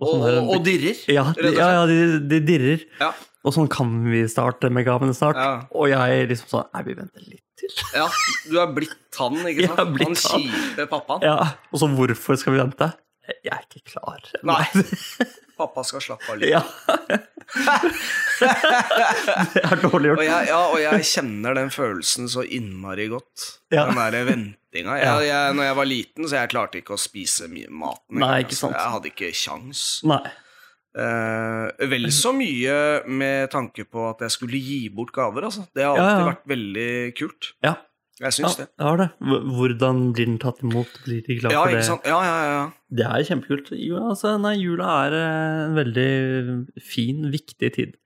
Og, 0.00 0.06
sånn 0.06 0.22
og, 0.22 0.52
og 0.54 0.62
dirrer. 0.64 0.96
ja, 1.12 1.26
de, 1.36 1.50
og 1.50 1.58
ja, 1.58 1.66
ja, 1.76 1.82
de, 1.90 2.20
de 2.30 2.38
dirrer. 2.46 2.86
Ja. 3.02 3.10
Og 3.42 3.54
sånn 3.56 3.66
kan 3.72 3.90
vi 4.06 4.22
starte 4.30 4.70
med 4.70 4.86
gavene 4.86 5.14
snart. 5.16 5.38
Ja. 5.40 5.54
Og 5.74 5.88
jeg 5.90 6.28
liksom 6.30 6.50
sånn 6.52 6.68
Nei, 6.72 6.82
vi 6.86 6.94
venter 6.98 7.24
litt 7.26 7.42
til. 7.58 7.70
Ja, 7.98 8.06
du 8.48 8.58
er 8.62 8.70
blitt 8.74 9.18
han, 9.18 9.38
ikke 9.50 9.68
sant? 9.72 9.94
blitt 9.96 10.08
han 10.08 10.42
kjipe 10.46 10.86
pappaen. 10.90 11.24
Ja, 11.26 11.38
Og 11.72 11.82
så 11.82 11.88
hvorfor 11.90 12.38
skal 12.38 12.56
vi 12.56 12.62
vente? 12.62 12.92
Jeg 13.42 13.52
er 13.54 13.64
ikke 13.66 13.82
klar. 13.94 14.22
Nei. 14.50 14.64
Pappa 15.58 15.84
skal 15.86 16.02
slappe 16.02 16.32
av 16.32 16.40
litt. 16.42 16.50
Ja. 16.54 16.62
det 19.52 19.62
er 19.62 19.82
dårlig 19.82 20.12
Og 20.14 20.16
gjort. 20.16 20.24
jeg, 20.26 20.48
ja, 20.48 20.60
og 20.72 20.78
jeg 20.82 21.06
kjenner 21.06 21.58
den 21.58 21.70
følelsen 21.74 22.30
så 22.32 22.44
innmari 22.46 23.08
godt. 23.12 23.48
Ja. 23.74 23.84
Den 23.90 23.98
derre 24.00 24.22
ventinga. 24.28 24.96
Jeg, 24.98 25.28
jeg, 25.28 25.56
når 25.58 25.68
jeg 25.68 25.76
var 25.78 25.90
liten, 25.90 26.28
så 26.30 26.38
jeg 26.40 26.52
klarte 26.54 26.80
ikke 26.82 26.96
å 26.96 27.00
spise 27.00 27.50
mye 27.52 27.70
mat. 27.82 28.02
Nei, 28.14 28.36
ikke 28.46 28.58
sant. 28.58 28.78
Jeg 28.78 28.94
hadde 28.96 29.12
ikke 29.12 29.30
kjangs. 29.36 29.84
Nei. 30.08 30.22
Eh, 30.92 31.86
vel 31.88 32.10
så 32.12 32.34
mye 32.36 32.74
med 33.08 33.48
tanke 33.52 33.86
på 33.88 34.10
at 34.10 34.26
jeg 34.26 34.34
skulle 34.34 34.60
gi 34.60 34.82
bort 34.92 35.12
gaver, 35.16 35.46
altså. 35.48 35.64
Det 35.72 35.86
har 35.86 35.96
alltid 35.96 36.20
ja. 36.20 36.28
vært 36.28 36.50
veldig 36.52 36.90
kult. 37.16 37.52
Ja, 37.64 37.74
Jeg 38.20 38.26
ja 38.28 38.32
syns 38.36 38.58
det. 38.60 38.66
har 38.84 39.00
det. 39.00 39.08
Hvordan 39.56 40.02
blir 40.12 40.28
den 40.28 40.36
tatt 40.42 40.60
imot? 40.62 40.98
Blir 41.06 41.22
de 41.24 41.38
glad 41.40 41.54
Ja, 41.56 41.62
for 41.64 41.78
det? 41.78 42.10
Ja, 42.12 42.18
ja, 42.28 42.36
ja. 42.50 42.66
Det 42.92 43.06
er 43.08 43.24
kjempekult. 43.30 43.72
Jo, 43.78 44.02
altså, 44.12 44.34
nei, 44.42 44.58
jula 44.60 44.90
er 45.06 45.16
eh, 45.16 45.62
en 45.64 45.78
veldig 45.80 46.82
fin, 46.84 47.24
viktig 47.32 47.72
tid. 47.78 47.96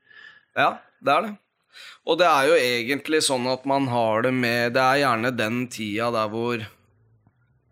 Ja, 0.56 0.76
det 1.02 1.12
er 1.16 1.26
det. 1.26 1.34
Og 2.06 2.16
det 2.22 2.28
er 2.30 2.46
jo 2.48 2.54
egentlig 2.56 3.18
sånn 3.26 3.44
at 3.50 3.66
man 3.68 3.90
har 3.92 4.22
det 4.24 4.30
med 4.32 4.72
Det 4.72 4.80
er 4.80 5.02
gjerne 5.02 5.32
den 5.36 5.66
tida 5.68 6.06
der 6.14 6.30
hvor 6.32 6.62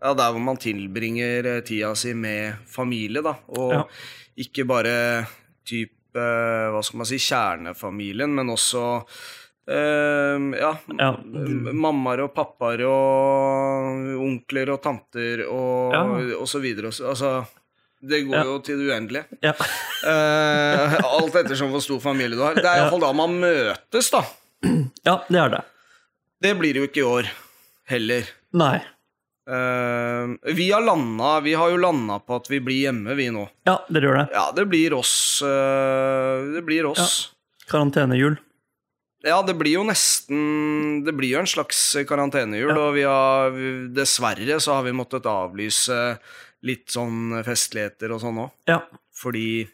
Ja, 0.01 0.13
der 0.13 0.31
hvor 0.35 0.41
man 0.43 0.57
tilbringer 0.61 1.45
eh, 1.55 1.61
tida 1.65 1.93
si 1.95 2.13
med 2.13 2.55
familie, 2.67 3.21
da. 3.25 3.35
Og 3.55 3.71
Ja. 3.73 3.83
ikke 4.37 4.65
bare 4.67 5.25
type 5.65 5.91
eh, 6.15 6.69
Hva 6.71 6.81
skal 6.83 6.97
man 6.97 7.05
si 7.09 7.17
kjernefamilien, 7.17 8.29
men 8.35 8.47
også 8.49 9.03
Uh, 9.65 10.53
ja, 10.53 10.75
Ja. 10.99 11.07
mammaer 11.73 12.19
og 12.21 12.35
pappaer 12.35 12.83
og 12.85 14.19
onkler 14.21 14.69
og 14.75 14.83
tanter 14.83 15.41
og, 15.49 15.91
Ja. 15.95 16.03
og 16.37 16.45
så 16.47 16.59
videre. 16.61 16.91
Altså, 16.93 17.47
det 17.99 18.27
går 18.27 18.35
Ja. 18.35 18.43
jo 18.43 18.59
til 18.59 18.77
det 18.77 18.91
uendelige. 18.93 19.25
Ja. 19.41 19.53
Eh, 20.05 20.93
alt 21.01 21.33
ettersom 21.35 21.71
hvor 21.73 21.81
stor 21.81 21.99
familie 21.99 22.37
du 22.37 22.43
har. 22.43 22.53
Det 22.53 22.63
er 22.63 22.77
iallfall 22.83 23.01
da 23.01 23.11
man 23.17 23.39
møtes, 23.41 24.11
da. 24.11 24.21
ja, 25.03 25.15
det 25.31 25.39
er 25.41 25.49
det. 25.49 25.61
Det 26.43 26.51
blir 26.59 26.73
det 26.73 26.83
jo 26.83 26.87
ikke 26.91 27.01
i 27.01 27.09
år 27.23 27.31
heller. 27.89 28.23
Nei. 28.53 28.83
Eh, 29.45 30.53
vi 30.57 30.71
har 30.71 30.81
landa 30.81 31.35
Vi 31.45 31.53
har 31.53 31.69
jo 31.69 31.77
landa 31.77 32.17
på 32.19 32.39
at 32.39 32.47
vi 32.49 32.57
blir 32.65 32.87
hjemme, 32.87 33.13
vi 33.17 33.27
nå. 33.29 33.43
Ja, 33.67 33.77
dere 33.93 34.09
gjør 34.09 34.17
det. 34.23 34.27
Ja, 34.33 34.45
det 34.57 34.65
blir 34.71 34.95
oss. 34.97 35.13
Uh, 35.45 36.53
det 36.55 36.63
blir 36.65 36.87
oss. 36.89 37.31
Karantenejul. 37.69 38.39
Ja. 39.25 39.39
det 39.41 39.55
blir 39.57 39.73
jo 39.79 39.83
nesten 39.87 41.03
Det 41.05 41.13
blir 41.17 41.31
jo 41.33 41.39
en 41.39 41.49
slags 41.49 41.95
karantenehjul, 42.09 42.69
Ja. 42.69 42.77
og 42.77 42.93
vi 42.93 43.01
har 43.05 43.55
Dessverre 43.95 44.59
så 44.61 44.75
har 44.77 44.83
vi 44.85 44.91
måttet 44.93 45.25
avlyse 45.25 46.19
litt 46.65 46.89
sånn 46.93 47.43
festligheter 47.45 48.13
og 48.13 48.21
sånn 48.21 48.37
òg. 48.45 48.51
Ja. 48.69 48.81
Fordi 49.13 49.67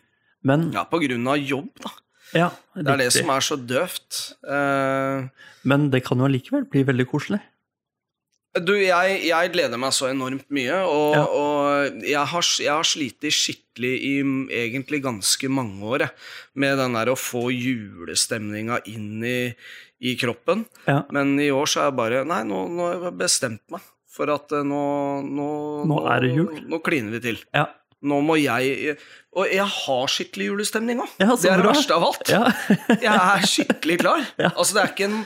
Men 0.44 0.72
Ja, 0.74 0.84
på 0.86 1.00
grunn 1.04 1.28
av 1.28 1.38
jobb, 1.38 1.70
da. 1.84 1.92
ja, 2.34 2.50
Det 2.76 2.88
er 2.88 2.98
det 2.98 3.12
som 3.14 3.30
er 3.30 3.40
så 3.44 3.56
døvt. 3.60 4.36
Uh, 4.44 5.28
Men 5.64 5.90
det 5.92 6.04
kan 6.06 6.18
jo 6.18 6.26
allikevel 6.28 6.68
bli 6.70 6.84
veldig 6.84 7.08
koselig. 7.08 7.42
Du, 8.52 8.74
jeg, 8.76 9.22
jeg 9.30 9.52
gleder 9.54 9.80
meg 9.80 9.94
så 9.96 10.10
enormt 10.12 10.50
mye, 10.52 10.82
og, 10.84 11.14
Ja. 11.16 11.22
og 11.24 12.02
jeg, 12.04 12.24
har, 12.34 12.48
jeg 12.60 12.72
har 12.74 12.84
slitt 12.90 13.24
skikkelig 13.32 13.92
i 13.96 14.12
egentlig 14.66 15.00
ganske 15.06 15.48
mange 15.48 15.80
år 15.88 16.04
med 16.60 16.76
den 16.82 16.98
der 16.98 17.14
å 17.14 17.16
få 17.16 17.46
julestemninga 17.54 18.82
inn 18.92 19.24
i, 19.24 19.54
i 20.04 20.16
kroppen. 20.20 20.66
Ja. 20.84 21.04
Men 21.16 21.38
i 21.40 21.48
år 21.56 21.70
så 21.72 21.80
er 21.84 21.90
jeg 21.92 21.98
bare 22.02 22.24
Nei, 22.28 22.42
nå, 22.50 22.66
nå 22.76 22.88
har 22.90 23.06
jeg 23.08 23.18
bestemt 23.22 23.64
meg 23.72 23.86
for 24.12 24.28
at 24.34 24.52
eh, 24.52 24.66
nå 24.68 24.82
Nå, 25.24 25.48
Nå 25.88 26.00
er 26.12 26.26
det 26.26 26.34
jul. 26.36 26.50
Nå 26.68 26.82
kliner 26.84 27.16
vi 27.16 27.22
til. 27.30 27.40
Ja. 27.56 27.70
Nå 28.04 28.18
må 28.26 28.36
jeg 28.42 28.98
Og 29.38 29.46
jeg 29.48 29.64
har 29.78 30.12
skikkelig 30.12 30.50
julestemning 30.52 31.00
òg. 31.06 31.12
Det 31.22 31.48
er 31.54 31.62
det 31.62 31.70
verste 31.70 31.96
av 31.96 32.04
alt. 32.10 32.28
ja. 32.34 32.44
Jeg 32.98 33.14
er 33.16 33.48
skikkelig 33.48 34.00
klar. 34.04 34.26
Ja. 34.42 34.52
Altså, 34.58 34.76
det 34.76 34.84
er 34.84 34.92
ikke 34.96 35.08
en 35.08 35.22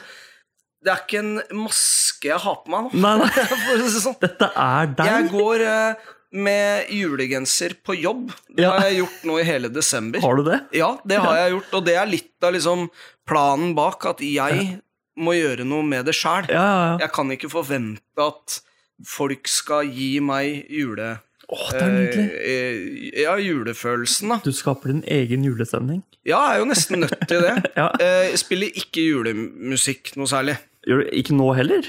Det 0.86 0.92
er 0.94 1.00
ikke 1.02 1.22
en 1.24 1.32
maske 1.66 2.30
jeg 2.30 2.38
har 2.44 2.60
på 2.62 2.70
meg 2.74 2.86
nå. 2.86 3.00
Nei, 3.02 3.16
nei. 3.24 3.90
Sånn. 4.06 4.18
Dette 4.22 4.52
er 4.54 4.92
deg. 4.94 5.08
Jeg 5.10 5.30
går 5.34 5.64
eh, 5.66 6.12
med 6.46 6.92
julegenser 6.94 7.74
på 7.86 7.96
jobb. 7.98 8.30
Det 8.54 8.64
Ja. 8.68 8.76
har 8.76 8.88
jeg 8.92 9.00
gjort 9.02 9.26
nå 9.32 9.40
i 9.42 9.46
hele 9.48 9.70
desember. 9.74 10.22
Har 10.22 10.38
du 10.38 10.44
det? 10.48 10.60
Ja, 10.78 10.92
det 11.08 11.18
har 11.24 11.38
jeg 11.42 11.56
gjort, 11.58 11.74
og 11.80 11.86
det 11.90 11.96
er 11.98 12.10
litt 12.12 12.46
av 12.46 12.54
liksom 12.54 12.88
planen 13.26 13.74
bak 13.78 14.06
at 14.14 14.22
jeg 14.22 14.76
må 15.18 15.34
gjøre 15.38 15.64
noe 15.66 15.82
med 15.88 16.06
det 16.10 16.14
sjæl. 16.18 16.50
Ja, 16.52 16.62
ja, 16.62 16.80
ja. 16.92 16.98
Jeg 17.06 17.14
kan 17.16 17.32
ikke 17.34 17.50
forvente 17.54 18.02
at 18.30 18.60
folk 19.08 19.48
skal 19.50 19.88
gi 19.90 20.20
meg 20.24 20.68
jule... 20.70 21.16
Åh, 21.46 21.66
det 21.72 21.82
er 21.86 21.92
nydelig. 21.94 22.30
eh, 22.42 23.20
ja, 23.22 23.36
julefølelsen, 23.38 24.32
da. 24.34 24.40
Du 24.42 24.50
skaper 24.56 24.90
din 24.90 25.04
egen 25.14 25.44
julestemning. 25.46 26.00
Ja, 26.26 26.40
jeg 26.50 26.56
er 26.56 26.62
jo 26.64 26.70
nesten 26.72 27.04
nødt 27.06 27.28
til 27.30 27.44
det. 27.46 27.52
Ja. 27.78 27.92
Eh, 28.02 28.32
spiller 28.42 28.74
ikke 28.82 29.04
julemusikk 29.12 30.16
noe 30.18 30.26
særlig. 30.32 30.56
Gjør 30.86 31.04
du 31.04 31.14
ikke 31.18 31.36
nå 31.38 31.48
heller? 31.58 31.88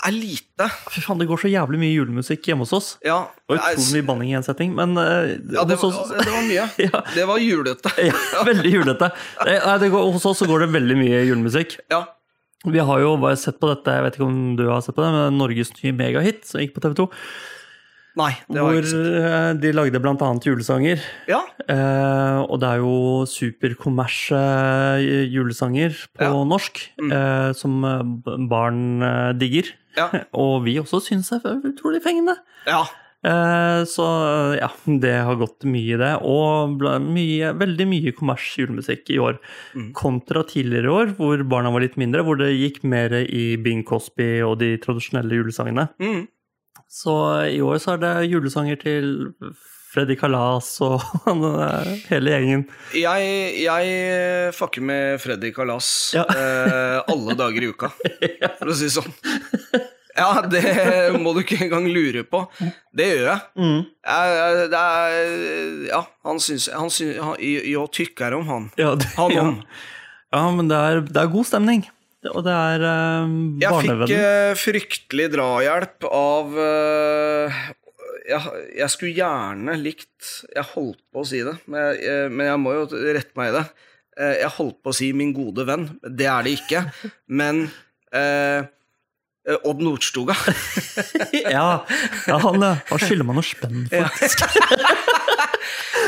Det 0.00 0.08
er 0.08 0.14
lite. 0.16 0.66
Fy 0.94 1.02
faen, 1.04 1.18
det 1.20 1.26
går 1.28 1.40
så 1.42 1.50
jævlig 1.52 1.76
mye 1.82 1.92
julemusikk 1.92 2.46
hjemme 2.48 2.64
hos 2.64 2.72
oss. 2.72 2.86
Ja, 3.04 3.18
Og 3.50 3.56
jeg- 3.58 3.76
utrolig 3.76 3.98
mye 3.98 4.06
banning 4.08 4.30
i 4.30 4.36
en 4.38 4.46
setting, 4.46 4.70
men 4.78 4.94
uh, 4.96 5.28
ja 5.52 5.64
det, 5.68 5.76
var, 5.82 5.98
det 6.08 6.30
var 6.30 6.46
mye. 6.46 6.64
Ja. 6.86 7.02
Det 7.14 7.26
var 7.28 7.42
julete. 7.42 7.92
ja, 8.06 8.14
Veldig 8.48 8.72
julete. 8.72 9.10
Eh, 9.44 9.58
Nei, 9.66 9.76
det 9.82 9.90
går, 9.92 10.08
hos 10.14 10.24
oss 10.30 10.40
så 10.40 10.48
går 10.48 10.64
det 10.64 10.70
veldig 10.78 10.96
mye 11.02 11.20
julemusikk. 11.28 11.76
Ja. 11.92 12.04
Vi 12.64 12.80
har 12.84 13.00
jo 13.04 13.14
sett 13.40 13.60
på 13.60 13.68
dette, 13.74 13.92
jeg 13.98 14.04
vet 14.06 14.16
ikke 14.18 14.26
om 14.30 14.40
du 14.56 14.66
har 14.68 14.80
sett 14.84 14.96
på 14.96 15.04
det, 15.04 15.12
men 15.16 15.36
Norges 15.40 15.70
nye 15.82 15.92
megahit 15.96 16.42
som 16.48 16.60
gikk 16.60 16.74
på 16.76 16.82
TV 16.84 16.96
2. 17.02 17.06
Nei, 18.18 18.32
det 18.50 18.58
Hvor 18.58 18.82
eh, 18.82 19.52
de 19.60 19.70
lagde 19.72 20.00
annet 20.26 20.44
julesanger. 20.48 20.98
Ja, 21.28 21.42
Eh, 21.70 22.38
og 22.50 22.58
det 22.58 22.66
er 22.66 22.78
jo 22.82 23.24
superkommers 23.30 24.32
eh, 24.34 25.28
julesanger 25.30 25.94
på 26.18 26.24
Ja. 26.26 26.32
norsk, 26.44 26.80
Mm. 26.98 27.12
eh, 27.12 27.52
som 27.52 27.84
eh, 27.84 28.02
barn 28.48 29.38
digger. 29.38 29.70
ja, 29.96 30.08
Og 30.34 30.64
vi 30.64 30.74
også 30.80 31.00
syns 31.00 31.30
det 31.30 31.44
er 31.44 31.60
utrolig 31.72 32.02
fengende. 32.02 32.36
ja. 32.66 32.84
Eh, 33.22 33.84
så 33.84 34.56
ja, 34.56 34.70
det 34.86 35.12
har 35.22 35.36
gått 35.36 35.66
mye 35.68 35.92
i 35.92 35.98
det. 36.00 36.22
Og 36.24 36.80
mye, 37.04 37.52
veldig 37.52 37.86
mye 37.86 38.12
kommers 38.16 38.56
julemusikk 38.56 39.10
i 39.12 39.18
år. 39.20 39.36
Mm. 39.76 39.92
Kontra 39.92 40.42
tidligere 40.42 40.88
år, 40.88 41.14
hvor 41.18 41.42
barna 41.46 41.70
var 41.70 41.80
litt 41.84 41.98
mindre, 42.00 42.24
hvor 42.24 42.38
det 42.40 42.48
gikk 42.56 42.82
mer 42.82 43.12
i 43.28 43.56
Bing 43.60 43.84
Cosby 43.84 44.40
og 44.40 44.58
de 44.60 44.78
tradisjonelle 44.78 45.36
julesangene. 45.36 45.90
Mm. 46.00 46.28
Så 46.90 47.12
i 47.54 47.60
år 47.62 47.78
så 47.78 47.94
er 47.94 48.00
det 48.02 48.14
julesanger 48.32 48.78
til 48.80 49.10
Freddy 49.90 50.16
Kalas 50.18 50.72
og 50.86 51.02
hele 52.10 52.32
gjengen. 52.34 52.64
Jeg, 52.98 53.30
jeg 53.62 54.54
fucker 54.58 54.82
med 54.86 55.20
Freddy 55.22 55.52
Kalas 55.54 55.88
Ja. 56.18 56.24
eh, 56.30 56.98
alle 57.10 57.36
dager 57.38 57.62
i 57.66 57.70
uka, 57.70 57.92
for 58.58 58.70
å 58.70 58.76
si 58.78 58.88
det 58.88 58.94
sånn. 58.96 59.14
Ja, 60.18 60.42
det 60.50 60.62
må 61.22 61.30
du 61.36 61.40
ikke 61.44 61.60
engang 61.64 61.86
lure 61.94 62.24
på. 62.26 62.42
Det 62.92 63.06
gjør 63.12 63.28
jeg. 63.30 63.44
Mm. 63.62 63.78
jeg 64.10 64.66
det 64.74 64.80
er 64.80 65.86
Ja, 65.92 66.00
han 66.26 66.42
syns, 66.42 66.66
han 66.74 66.90
syns 66.92 67.20
han, 67.22 67.36
Jeg 67.40 67.86
tykker 67.94 68.34
om 68.36 68.50
han. 68.50 68.66
Ja, 68.78 68.96
det, 68.98 69.06
Han 69.16 69.32
ja. 69.34 69.46
ja, 70.34 70.42
men 70.58 70.68
det 70.70 70.76
er, 70.90 71.00
det 71.06 71.22
er 71.22 71.30
god 71.32 71.46
stemning. 71.48 71.86
Og 72.28 72.42
det 72.44 72.52
er 72.52 72.82
uh, 72.84 73.36
Jeg 73.62 73.84
fikk 73.86 74.12
eh, 74.12 74.54
fryktelig 74.60 75.28
drahjelp 75.32 76.04
av 76.04 76.58
eh, 76.60 77.60
jeg, 78.28 78.64
jeg 78.76 78.92
skulle 78.92 79.16
gjerne 79.16 79.76
likt 79.80 80.32
Jeg 80.52 80.66
holdt 80.74 81.00
på 81.08 81.22
å 81.22 81.28
si 81.30 81.40
det, 81.46 81.56
men 81.64 81.80
jeg, 81.80 82.02
eh, 82.04 82.26
men 82.28 82.50
jeg 82.50 82.60
må 82.60 82.74
jo 82.76 82.84
rette 82.90 83.40
meg 83.40 83.52
i 83.52 83.56
det. 83.56 83.64
Jeg 84.20 84.52
holdt 84.58 84.76
på 84.84 84.92
å 84.92 84.96
si 84.98 85.06
'min 85.16 85.30
gode 85.32 85.64
venn'. 85.64 85.86
Det 86.04 86.26
er 86.28 86.44
det 86.44 86.58
ikke. 86.58 86.82
Men 87.32 87.70
Eh, 88.10 88.64
Odd 89.64 89.80
Nordstoga. 89.80 90.34
ja, 91.32 91.84
ja, 92.28 92.36
han, 92.42 92.60
ja. 92.60 92.74
han 92.90 93.00
skylder 93.00 93.24
meg 93.24 93.38
noe 93.40 93.46
spenn, 93.46 93.86
faktisk. 93.88 94.44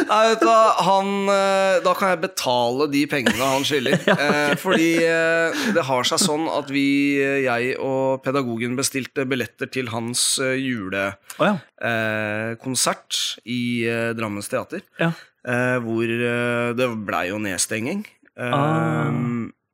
Nei, 0.03 0.19
vet 0.33 0.41
du 0.43 0.47
hva, 0.49 0.73
han 0.83 1.29
eh, 1.31 1.77
Da 1.85 1.93
kan 1.97 2.11
jeg 2.13 2.21
betale 2.25 2.89
de 2.91 3.03
pengene 3.11 3.39
han 3.55 3.65
skylder. 3.67 3.99
Eh, 4.23 4.53
fordi 4.61 4.91
eh, 5.07 5.63
det 5.75 5.85
har 5.89 6.07
seg 6.07 6.21
sånn 6.21 6.45
at 6.53 6.69
vi, 6.73 7.17
eh, 7.23 7.41
jeg 7.47 7.77
og 7.83 8.23
pedagogen, 8.25 8.77
bestilte 8.79 9.25
billetter 9.29 9.71
til 9.73 9.89
hans 9.93 10.39
eh, 10.43 10.59
oh, 10.59 10.93
ja. 11.41 11.55
julekonsert 11.83 13.19
i 13.49 13.61
eh, 13.89 14.11
Drammens 14.19 14.51
Teater. 14.53 14.83
ja. 15.01 15.13
Eh, 15.43 15.79
hvor 15.83 16.07
eh, 16.07 16.71
det 16.79 16.87
blei 17.03 17.25
jo 17.33 17.39
nedstenging. 17.43 18.05
Eh, 18.39 18.53
Ah. 18.53 19.11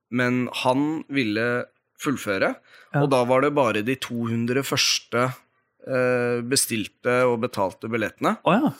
Men 0.09 0.49
han 0.65 1.05
ville 1.13 1.67
fullføre, 2.01 2.55
Ja. 2.95 3.03
og 3.03 3.11
da 3.13 3.21
var 3.29 3.45
det 3.45 3.53
bare 3.57 3.85
de 3.85 3.99
200 4.01 4.65
første 4.65 5.29
eh, 5.29 6.41
bestilte 6.49 7.21
og 7.29 7.43
betalte 7.45 7.91
billettene. 7.93 8.37
Oh, 8.49 8.57
ja. 8.57 8.73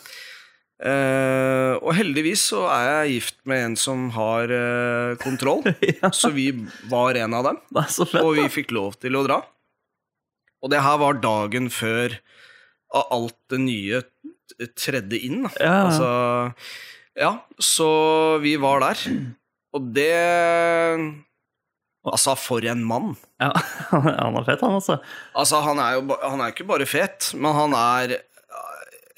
Eh, 0.79 1.75
og 1.83 1.91
heldigvis 1.97 2.45
så 2.53 2.63
er 2.71 2.85
jeg 2.87 3.15
gift 3.17 3.39
med 3.49 3.65
en 3.65 3.77
som 3.79 4.07
har 4.15 4.51
eh, 4.55 5.15
kontroll, 5.21 5.65
ja. 6.01 6.11
så 6.15 6.31
vi 6.35 6.51
var 6.91 7.19
en 7.19 7.35
av 7.37 7.49
dem. 7.49 7.61
Fett. 7.75 8.19
Og 8.23 8.37
vi 8.39 8.47
fikk 8.51 8.73
lov 8.75 8.97
til 9.01 9.19
å 9.19 9.25
dra. 9.27 9.41
Og 10.63 10.71
det 10.73 10.81
her 10.83 10.99
var 10.99 11.19
dagen 11.23 11.69
før 11.71 12.17
av 12.95 13.11
alt 13.15 13.37
det 13.51 13.59
nye 13.63 14.01
tredde 14.79 15.19
inn. 15.21 15.45
Altså, 15.61 16.09
ja, 17.15 17.35
så 17.61 17.89
vi 18.43 18.55
var 18.59 18.81
der. 18.83 19.03
Og 19.77 19.91
det 19.95 20.09
Altså, 22.11 22.33
for 22.39 22.65
en 22.65 22.81
mann. 22.85 23.13
Ja, 23.41 23.51
han 23.91 24.37
er 24.39 24.47
fet, 24.47 24.61
han, 24.65 24.77
altså. 24.79 24.99
Altså, 25.37 25.61
han 25.65 25.79
er 25.83 25.97
jo 25.99 26.17
han 26.23 26.41
er 26.43 26.53
ikke 26.53 26.67
bare 26.69 26.87
fet, 26.89 27.31
men 27.37 27.53
han 27.57 27.75
er 27.77 28.17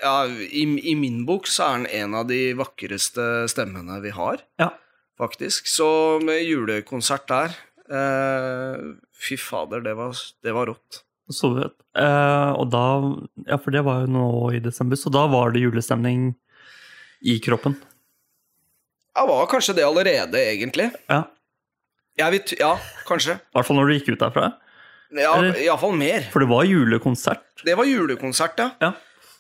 ja, 0.02 0.16
i, 0.28 0.64
I 0.92 0.96
min 0.98 1.20
bok 1.28 1.46
så 1.50 1.64
er 1.68 1.76
han 1.76 1.84
en 1.94 2.16
av 2.18 2.26
de 2.32 2.40
vakreste 2.58 3.26
stemmene 3.52 4.00
vi 4.02 4.10
har, 4.16 4.42
Ja. 4.62 4.72
faktisk. 5.22 5.68
Så 5.70 5.86
med 6.26 6.42
julekonsert 6.42 7.28
der 7.30 7.54
eh, 7.92 8.82
Fy 9.22 9.38
fader, 9.38 9.84
det 9.86 9.94
var, 10.00 10.18
det 10.42 10.56
var 10.58 10.72
rått. 10.72 11.04
Så 11.32 11.52
vet. 11.54 11.76
Eh, 11.96 12.52
og 12.58 12.72
da 12.74 12.82
Ja, 13.46 13.60
for 13.62 13.70
det 13.72 13.84
var 13.86 14.02
jo 14.02 14.10
nå 14.12 14.26
i 14.58 14.64
desember, 14.64 14.98
så 14.98 15.14
da 15.14 15.28
var 15.30 15.54
det 15.54 15.62
julestemning 15.62 16.32
i 17.22 17.38
kroppen. 17.46 17.76
Ja, 19.14 19.28
var 19.30 19.46
kanskje 19.52 19.76
det 19.78 19.86
allerede, 19.86 20.42
egentlig. 20.42 20.90
Ja. 21.12 21.22
Vet, 22.30 22.54
ja, 22.60 22.76
kanskje. 23.08 23.40
I 23.42 23.58
hvert 23.58 23.68
fall 23.68 23.80
når 23.80 23.90
du 23.90 23.96
gikk 23.98 24.12
ut 24.14 24.22
derfra. 24.22 24.52
Ja, 25.18 25.34
Iallfall 25.60 25.96
mer. 26.00 26.28
For 26.32 26.44
det 26.44 26.50
var 26.52 26.68
julekonsert. 26.68 27.64
Det 27.66 27.74
var 27.78 27.90
julekonsert, 27.90 28.62
ja. 28.62 28.70
Ja. 28.82 28.92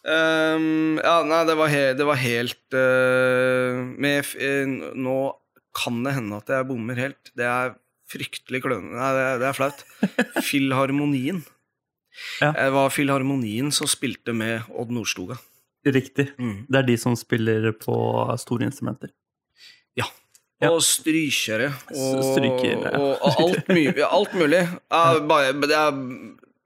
Um, 0.02 0.98
ja, 0.98 1.20
nei, 1.30 1.44
det 1.46 1.56
var, 1.60 1.70
he 1.70 1.82
det 1.94 2.06
var 2.10 2.18
helt 2.18 2.74
uh, 2.74 3.84
med, 4.02 4.32
eh, 4.42 4.66
Nå 4.98 5.18
kan 5.78 6.00
det 6.02 6.16
hende 6.16 6.40
at 6.42 6.50
jeg 6.52 6.68
bommer 6.68 6.98
helt. 6.98 7.32
Det 7.38 7.46
er 7.48 7.76
fryktelig 8.12 8.64
klønete. 8.66 8.98
Nei, 8.98 9.12
det, 9.16 9.28
det 9.44 9.48
er 9.52 9.56
flaut. 9.56 9.86
Filharmonien. 10.50 11.46
Ja. 12.42 12.52
Det 12.58 12.68
var 12.76 12.92
Filharmonien 12.92 13.72
som 13.72 13.88
spilte 13.88 14.36
med 14.36 14.68
Odd 14.74 14.92
Nordstoga. 14.92 15.38
Riktig. 15.88 16.28
Mm. 16.38 16.66
Det 16.68 16.82
er 16.82 16.90
de 16.90 16.98
som 17.00 17.16
spiller 17.18 17.72
på 17.78 17.96
store 18.42 18.68
instrumenter. 18.68 19.14
Ja. 20.62 20.70
Og 20.70 20.84
strykere. 20.86 21.72
Og, 21.89 22.22
strykere, 22.22 22.91
og, 23.00 23.15
og 23.18 23.39
alt, 23.41 23.72
my 23.72 23.86
alt 24.06 24.36
mulig. 24.38 24.62
Jeg, 24.62 25.24
bare, 25.32 25.56
er, 25.65 26.03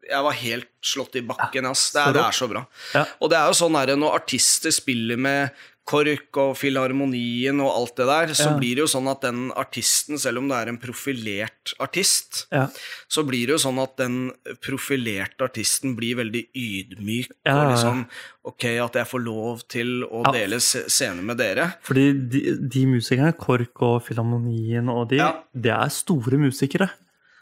jeg 0.10 0.26
var 0.28 0.36
helt 0.42 0.72
slått 0.84 1.16
i 1.16 1.24
bakken, 1.26 1.70
ass. 1.70 1.88
Det 1.96 2.02
er, 2.04 2.18
det 2.18 2.26
er 2.26 2.36
så 2.36 2.50
bra. 2.52 2.66
Ja. 2.92 3.06
Og 3.24 3.32
det 3.32 3.40
er 3.40 3.54
jo 3.54 3.58
sånn 3.62 3.80
her, 3.80 3.94
når 4.00 4.20
artister 4.20 4.76
spiller 4.76 5.22
med 5.22 5.64
KORK 5.86 6.38
og 6.42 6.56
Filharmonien 6.58 7.60
og 7.62 7.70
alt 7.76 7.96
det 8.00 8.08
der, 8.10 8.28
så 8.34 8.50
Ja. 8.52 8.58
blir 8.58 8.76
det 8.76 8.82
jo 8.84 8.88
sånn 8.90 9.08
at 9.12 9.22
den 9.22 9.52
artisten, 9.52 10.18
selv 10.18 10.40
om 10.40 10.48
det 10.50 10.58
er 10.58 10.70
en 10.70 10.78
profilert 10.82 11.74
artist, 11.80 12.48
Ja. 12.52 12.68
så 13.08 13.24
blir 13.24 13.46
det 13.46 13.54
jo 13.60 13.62
sånn 13.70 13.82
at 13.84 13.96
den 13.98 14.32
profilerte 14.62 15.42
artisten 15.46 15.96
blir 15.96 16.16
veldig 16.16 16.48
ydmyk. 16.56 17.30
Ja, 17.46 17.66
Og 17.66 17.72
liksom 17.78 18.08
Ok, 18.46 18.64
at 18.66 18.94
jeg 18.94 19.08
får 19.08 19.24
lov 19.26 19.62
til 19.68 20.04
å 20.04 20.22
dele 20.32 20.58
scener 20.62 20.90
scene 20.90 21.24
med 21.24 21.38
dere. 21.38 21.74
Fordi 21.82 22.30
de, 22.30 22.42
de 22.70 22.86
musikerne, 22.86 23.34
KORK 23.36 23.82
og 23.82 24.04
Filharmonien 24.06 24.88
og 24.88 25.10
de, 25.10 25.18
det 25.56 25.72
er 25.72 25.90
store 25.90 26.38
musikere. 26.38 26.92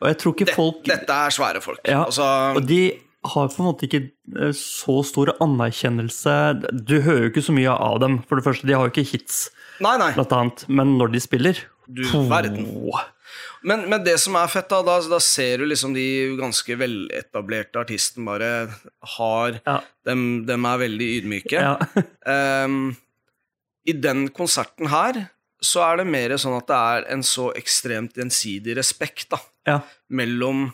Og 0.01 0.07
jeg 0.07 0.17
tror 0.19 0.33
ikke 0.35 0.53
folk 0.55 0.83
Dette 0.85 1.09
er 1.11 1.29
svære 1.29 1.61
folk. 1.61 1.79
Ja, 1.87 2.05
Altså, 2.05 2.23
Og 2.55 2.65
de 2.67 2.99
har 3.23 3.49
på 3.53 3.61
en 3.61 3.67
måte 3.69 3.87
ikke 3.87 4.01
eh, 4.39 4.53
så 4.57 4.99
stor 5.07 5.31
anerkjennelse. 5.43 6.35
Du 6.83 6.97
hører 7.05 7.27
jo 7.27 7.31
ikke 7.33 7.45
så 7.45 7.55
mye 7.55 7.73
av 7.73 7.99
dem. 8.03 8.19
For 8.27 8.39
det 8.39 8.45
første, 8.47 8.67
de 8.67 8.75
har 8.75 8.87
jo 8.87 8.93
ikke 8.93 9.05
hits, 9.13 9.45
nei, 9.83 9.95
nei. 10.01 10.11
blant 10.17 10.35
annet. 10.37 10.65
Men 10.67 10.95
når 10.99 11.13
de 11.15 11.21
spiller 11.23 11.63
Du 11.87 12.03
verden. 12.29 12.67
Men, 13.63 13.85
men 13.91 14.03
det 14.03 14.17
som 14.19 14.35
er 14.39 14.49
fett, 14.51 14.67
da, 14.71 14.81
da, 14.83 14.97
da 15.07 15.19
ser 15.23 15.61
du 15.63 15.67
liksom 15.69 15.93
de 15.95 16.05
ganske 16.39 16.75
veletablerte 16.79 17.79
artistene 17.79 18.27
bare 18.27 18.51
har 19.17 19.59
Ja. 19.65 19.77
dem, 20.07 20.43
dem 20.47 20.67
er 20.67 20.81
veldig 20.83 21.07
ydmyke. 21.21 21.63
Ja. 21.63 22.65
um, 22.67 22.91
I 23.89 23.95
den 23.99 24.27
konserten 24.35 24.91
her 24.91 25.25
så 25.63 25.79
er 25.85 26.01
det 26.01 26.07
mer 26.11 26.35
sånn 26.39 26.57
at 26.57 26.67
det 26.67 26.77
er 26.77 27.05
en 27.15 27.23
så 27.23 27.49
ekstremt 27.55 28.17
gjensidig 28.19 28.75
respekt 28.75 29.29
da, 29.31 29.39
ja. 29.67 29.77
mellom 30.11 30.65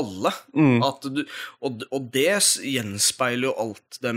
alle. 0.00 0.32
Mm. 0.56 0.80
Du, 1.14 1.22
og, 1.64 1.84
og 1.90 2.10
det 2.14 2.32
gjenspeiler 2.64 3.48
jo 3.50 3.54
alt 3.66 3.98
de 4.02 4.12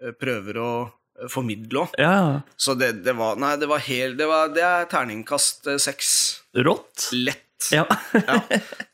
eh, 0.00 0.14
prøver 0.16 0.58
å 0.60 0.70
eh, 0.86 1.28
formidle 1.32 1.84
òg. 1.84 1.94
ja. 2.00 2.40
Så 2.60 2.74
det, 2.78 2.92
det 3.04 3.14
var 3.18 3.38
Nei, 3.40 3.54
det 3.60 3.68
var 3.70 3.82
helt 3.84 4.18
Det, 4.20 4.26
var, 4.30 4.50
det 4.56 4.64
er 4.64 4.88
terningkast 4.90 5.68
eh, 5.70 5.80
seks. 5.82 6.10
Rått. 6.56 7.10
Lett. 7.16 7.46
Ja. 7.74 7.84
Ja. 8.16 8.38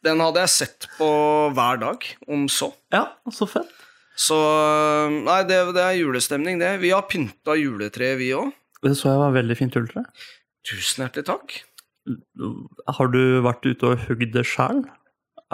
Den 0.02 0.20
hadde 0.24 0.42
jeg 0.42 0.50
sett 0.56 0.88
på 0.98 1.08
hver 1.54 1.78
dag, 1.82 2.02
om 2.26 2.48
så. 2.50 2.72
ja, 2.94 3.04
så 3.30 3.46
fett. 3.50 3.70
Så 4.16 4.36
Nei, 5.12 5.42
det, 5.46 5.60
det 5.76 5.82
er 5.84 5.98
julestemning, 6.00 6.58
det. 6.58 6.72
Vi 6.82 6.90
har 6.94 7.04
pynta 7.06 7.54
juletreet, 7.60 8.18
vi 8.18 8.32
òg. 8.34 8.50
Det 8.82 8.94
så 8.98 9.12
jeg 9.12 9.20
var 9.22 9.34
veldig 9.36 9.56
fint 9.58 9.76
juletre. 9.76 10.02
Tusen 10.66 11.04
hjertelig 11.04 11.26
takk. 11.28 11.54
Har 12.98 13.10
du 13.10 13.20
vært 13.46 13.66
ute 13.66 13.92
og 13.92 14.02
hugd 14.08 14.34
det 14.34 14.44
sjæl? 14.46 14.82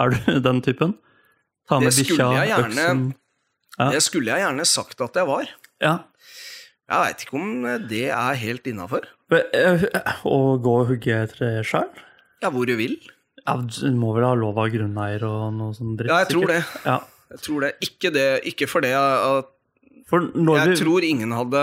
Er 0.01 0.13
du 0.13 0.39
den 0.47 0.61
typen? 0.65 0.95
Ta 1.69 1.79
med 1.79 1.93
bikkja, 1.95 2.29
øksen 2.59 3.03
Ja. 3.79 3.89
Det 3.89 4.01
skulle 4.05 4.29
jeg 4.33 4.43
gjerne 4.43 4.65
sagt 4.69 5.01
at 5.01 5.15
jeg 5.17 5.25
var. 5.29 5.47
Ja. 5.81 5.93
Jeg 6.91 6.99
veit 7.01 7.23
ikke 7.25 7.37
om 7.39 7.63
det 7.89 8.03
er 8.13 8.37
helt 8.37 8.67
innafor. 8.69 9.07
Å 9.33 10.37
gå 10.61 10.73
og 10.81 10.89
hugge 10.91 11.21
tre 11.31 11.55
sjøl? 11.65 11.89
Ja, 12.43 12.51
hvor 12.53 12.67
du 12.69 12.75
vil. 12.77 12.99
Ja, 13.43 13.55
du 13.57 13.95
må 13.97 14.11
vel 14.15 14.27
ha 14.27 14.35
lov 14.37 14.59
av 14.61 14.69
grunneier 14.71 15.23
og 15.27 15.47
noe 15.55 15.73
sånn 15.75 15.95
dritt? 15.99 16.11
Ja, 16.11 16.21
jeg 16.23 16.31
tror 16.35 16.51
det. 16.51 16.59
Ja. 16.85 16.99
Jeg 17.33 17.41
tror 17.47 17.65
det. 17.65 17.71
Ikke, 17.87 18.11
det, 18.13 18.27
ikke 18.51 18.69
for 18.69 18.85
det 18.85 18.93
at 18.93 19.49
For 20.11 20.27
Jeg 20.29 20.69
vi 20.69 20.75
tror 20.77 21.05
ingen 21.07 21.31
hadde 21.33 21.61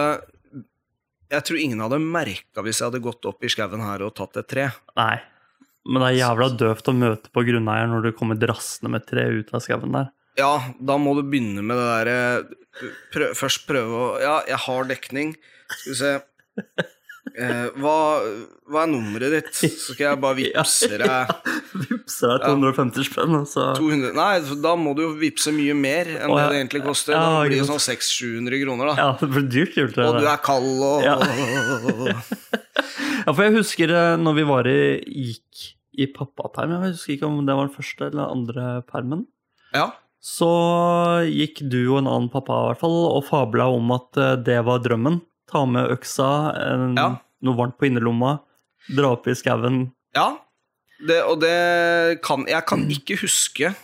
Jeg 1.31 1.45
tror 1.47 1.61
ingen 1.63 1.83
hadde 1.85 2.01
merka 2.03 2.65
hvis 2.67 2.81
jeg 2.81 2.89
hadde 2.91 3.03
gått 3.05 3.29
opp 3.31 3.45
i 3.47 3.53
skauen 3.53 3.85
her 3.85 4.03
og 4.03 4.17
tatt 4.19 4.41
et 4.43 4.49
tre. 4.51 4.67
Nei. 4.99 5.21
Men 5.89 6.03
det 6.05 6.09
er 6.11 6.19
jævla 6.21 6.49
døvt 6.61 6.91
å 6.93 6.97
møte 6.97 7.33
på 7.33 7.45
grunneier 7.47 7.89
når 7.89 8.09
du 8.09 8.11
kommer 8.17 8.37
drassende 8.39 8.93
med 8.93 9.07
tre 9.09 9.25
ut 9.33 9.53
av 9.57 9.63
skauen 9.65 9.95
der. 9.97 10.11
Ja, 10.39 10.53
da 10.79 10.97
må 11.01 11.15
du 11.19 11.25
begynne 11.27 11.65
med 11.67 11.77
det 11.81 11.89
derre 11.91 12.87
prøv, 13.13 13.33
Først 13.37 13.65
prøve 13.69 13.99
å 13.99 14.07
Ja, 14.23 14.37
jeg 14.49 14.61
har 14.67 14.87
dekning. 14.89 15.33
Skal 15.73 15.91
vi 15.91 15.97
se 15.99 16.13
eh, 17.41 17.67
hva, 17.83 17.97
hva 18.71 18.85
er 18.85 18.93
nummeret 18.93 19.35
ditt? 19.35 19.51
Så 19.59 19.95
skal 19.97 20.07
jeg 20.07 20.21
bare 20.23 20.39
vippse 20.43 20.89
deg 21.03 21.35
Vippse 21.89 22.31
deg 22.31 22.47
250 22.47 23.09
spenn, 23.11 23.37
altså. 23.41 23.67
200 23.81 24.15
Nei, 24.17 24.31
da 24.63 24.77
må 24.79 24.95
du 24.99 25.05
jo 25.09 25.11
vippse 25.21 25.53
mye 25.57 25.75
mer 25.79 26.13
enn 26.17 26.31
Åh, 26.31 26.39
det 26.41 26.49
det 26.53 26.61
egentlig 26.63 26.85
koster. 26.87 27.17
Ja, 27.17 27.27
Da 27.27 27.45
blir 27.49 27.61
det 27.61 27.69
sånn 27.73 27.83
600-700 27.83 28.63
kroner, 28.65 28.93
da. 28.93 28.97
Ja, 29.01 29.11
det 29.21 29.31
blir 29.35 29.49
dyrt 29.51 29.81
juletre. 29.81 30.09
Og 30.13 30.21
du 30.23 30.31
er 30.31 30.45
kald 30.45 30.85
og 30.85 31.07
Ja. 31.09 31.19
Ja, 33.27 33.33
for 33.33 33.43
jeg 33.47 33.57
husker 33.59 33.91
eh, 33.95 34.17
når 34.21 34.37
vi 34.39 34.45
var 34.49 34.69
i, 34.71 34.81
gikk 35.07 35.65
i 36.01 36.07
pappaperm, 36.15 36.71
jeg 36.77 36.93
husker 36.95 37.15
ikke 37.17 37.27
om 37.29 37.41
det 37.47 37.57
var 37.59 37.67
den 37.69 37.75
første 37.75 38.07
eller 38.11 38.31
andre 38.33 38.67
permen, 38.89 39.27
Ja. 39.75 39.89
så 40.23 40.51
gikk 41.29 41.63
du 41.71 41.79
og 41.93 41.99
en 42.03 42.09
annen 42.11 42.31
pappa 42.33 42.57
i 42.63 42.69
hvert 42.71 42.81
fall 42.83 42.97
og 43.11 43.25
fabla 43.29 43.67
om 43.75 43.91
at 43.97 44.17
eh, 44.21 44.37
det 44.47 44.61
var 44.67 44.83
drømmen. 44.85 45.21
Ta 45.51 45.65
med 45.67 45.91
øksa, 45.91 46.29
en, 46.61 46.95
Ja. 46.97 47.09
noe 47.43 47.57
varmt 47.59 47.77
på 47.81 47.89
innerlomma, 47.91 48.39
dra 48.95 49.13
opp 49.17 49.27
i 49.29 49.35
skauen. 49.35 49.91
Ja, 50.15 50.37
det, 51.07 51.23
og 51.25 51.41
det 51.41 52.21
kan 52.23 52.45
Jeg 52.47 52.67
kan 52.69 52.83
ikke 52.91 53.17
huske 53.23 53.75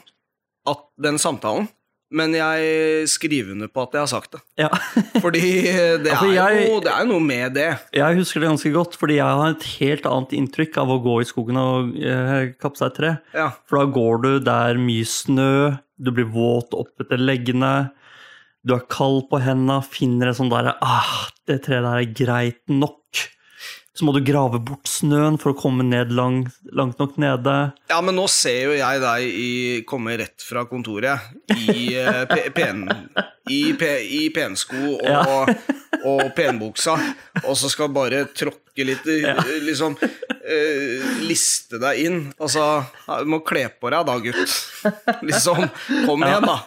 at 0.67 0.81
den 1.01 1.19
samtalen, 1.19 1.69
men 2.17 2.33
jeg 2.37 3.07
skriver 3.13 3.53
under 3.55 3.69
på 3.73 3.83
at 3.85 3.97
jeg 3.97 4.03
har 4.03 4.11
sagt 4.11 4.37
det. 4.37 4.41
Ja. 4.63 4.71
Fordi 5.25 5.43
det, 6.03 6.11
Ja, 6.11 6.19
for 6.19 6.31
er, 6.31 6.37
jeg- 6.39 6.69
jo, 6.71 6.79
det 6.85 6.93
er 6.95 7.09
noe 7.11 7.21
med 7.25 7.55
det. 7.59 7.69
Jeg 7.97 8.19
husker 8.21 8.41
det 8.43 8.49
ganske 8.51 8.73
godt, 8.75 8.97
fordi 8.97 9.19
jeg 9.19 9.41
har 9.41 9.53
et 9.55 9.67
helt 9.77 10.09
annet 10.11 10.33
inntrykk 10.39 10.79
av 10.83 10.95
å 10.95 11.01
gå 11.05 11.19
i 11.23 11.29
skogen 11.29 11.61
og 11.61 11.93
eh, 12.01 12.51
kappe 12.63 12.81
seg 12.81 12.91
et 12.93 12.99
tre. 13.03 13.13
Ja. 13.37 13.51
For 13.69 13.83
da 13.83 13.91
går 13.97 14.23
du 14.25 14.31
der 14.47 14.81
mye 14.81 15.05
snø, 15.09 15.51
du 16.01 16.11
blir 16.17 16.29
våt 16.33 16.75
opp 16.77 17.05
etter 17.05 17.21
leggene, 17.21 17.75
du 18.67 18.75
er 18.75 18.83
kald 18.91 19.29
på 19.31 19.39
henda, 19.45 19.79
finner 19.87 20.33
et 20.33 20.37
sånt 20.41 20.51
derre 20.51 20.73
ah, 20.83 21.29
det 21.47 21.61
treet 21.69 21.85
der 21.87 22.01
er 22.03 22.15
greit 22.19 22.63
nok. 22.73 23.21
Så 23.97 24.05
må 24.05 24.13
du 24.13 24.21
grave 24.21 24.59
bort 24.61 24.85
snøen 24.91 25.39
for 25.41 25.55
å 25.55 25.57
komme 25.57 25.85
ned 25.87 26.11
lang, 26.13 26.43
langt 26.77 26.99
nok 27.01 27.15
nede. 27.23 27.55
Ja, 27.89 28.03
men 28.05 28.19
nå 28.19 28.27
ser 28.29 28.67
jo 28.69 28.75
jeg 28.77 29.01
deg 29.01 29.25
i, 29.25 29.49
komme 29.89 30.19
rett 30.21 30.45
fra 30.45 30.67
kontoret 30.69 31.31
i, 31.57 31.95
eh, 31.97 32.51
pen, 32.53 32.85
i, 33.49 33.63
i 33.73 34.23
pensko 34.37 34.83
og, 34.99 35.07
Ja. 35.09 35.23
og 36.07 36.21
penbuksa, 36.37 36.93
og 37.47 37.57
så 37.57 37.71
skal 37.73 37.89
bare 37.95 38.27
tråkke 38.37 38.85
litt 38.85 39.07
eh, 39.09 39.41
Liksom 39.65 39.97
eh, 40.03 41.07
liste 41.25 41.81
deg 41.81 42.03
inn. 42.05 42.21
Altså, 42.37 42.67
du 43.25 43.33
må 43.33 43.41
kle 43.49 43.65
på 43.81 43.91
deg 43.95 44.05
da, 44.07 44.19
gutt. 44.21 44.59
Liksom. 45.25 45.65
Kom 46.05 46.27
igjen, 46.27 46.45
da. 46.45 46.61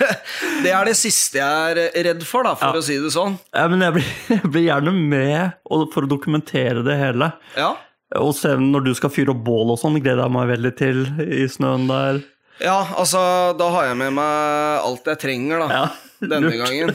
Det 0.64 0.70
er 0.72 0.88
det 0.88 0.94
siste 0.98 1.38
jeg 1.40 1.72
er 1.76 2.04
redd 2.10 2.22
for, 2.26 2.46
da, 2.46 2.54
for 2.58 2.74
Ja. 2.76 2.80
å 2.80 2.84
si 2.84 2.96
det 3.02 3.10
sånn. 3.14 3.36
Ja, 3.54 3.66
men 3.72 3.82
jeg 3.84 3.96
blir, 3.98 4.08
jeg 4.36 4.50
blir 4.52 4.66
gjerne 4.68 4.94
med 4.96 5.58
for 5.94 6.06
å 6.06 6.10
dokumentere 6.10 6.84
det 6.86 6.96
hele. 7.00 7.32
Ja. 7.56 7.74
Og 8.22 8.32
se 8.38 8.52
når 8.60 8.84
du 8.86 8.92
skal 8.94 9.10
fyre 9.10 9.32
opp 9.34 9.42
bål 9.46 9.74
og 9.74 9.80
sånn, 9.82 9.98
gleder 10.00 10.24
jeg 10.26 10.34
meg 10.36 10.50
veldig 10.54 10.74
til 10.78 11.04
i 11.26 11.44
snøen 11.50 11.88
der. 11.90 12.20
Ja, 12.62 12.78
altså, 12.96 13.20
da 13.58 13.66
har 13.74 13.90
jeg 13.90 13.98
med 14.00 14.14
meg 14.16 14.84
alt 14.86 15.08
jeg 15.10 15.20
trenger, 15.20 15.64
da. 15.66 15.80
Ja, 15.82 15.86
denne 16.32 16.54
gangen. 16.56 16.94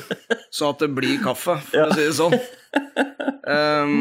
Så 0.49 0.71
at 0.71 0.81
det 0.81 0.89
blir 0.97 1.19
kaffe, 1.21 1.59
for 1.67 1.91
å 1.91 1.93
si 1.97 2.07
det 2.07 2.15
sånn. 2.17 2.37
Um, 3.45 3.93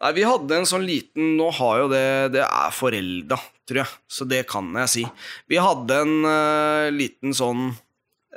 nei, 0.00 0.10
vi 0.16 0.24
hadde 0.24 0.56
en 0.56 0.66
sånn 0.68 0.86
liten 0.88 1.34
Nå 1.36 1.50
har 1.58 1.82
jo 1.82 1.88
det 1.90 2.04
Det 2.32 2.40
er 2.46 2.70
forelda, 2.72 3.36
tror 3.68 3.80
jeg, 3.82 3.92
så 4.08 4.26
det 4.30 4.40
kan 4.50 4.70
jeg 4.80 4.90
si. 4.94 5.04
Vi 5.52 5.58
hadde 5.60 5.98
en 6.06 6.14
uh, 6.24 6.88
liten 6.94 7.34
sånn 7.36 7.68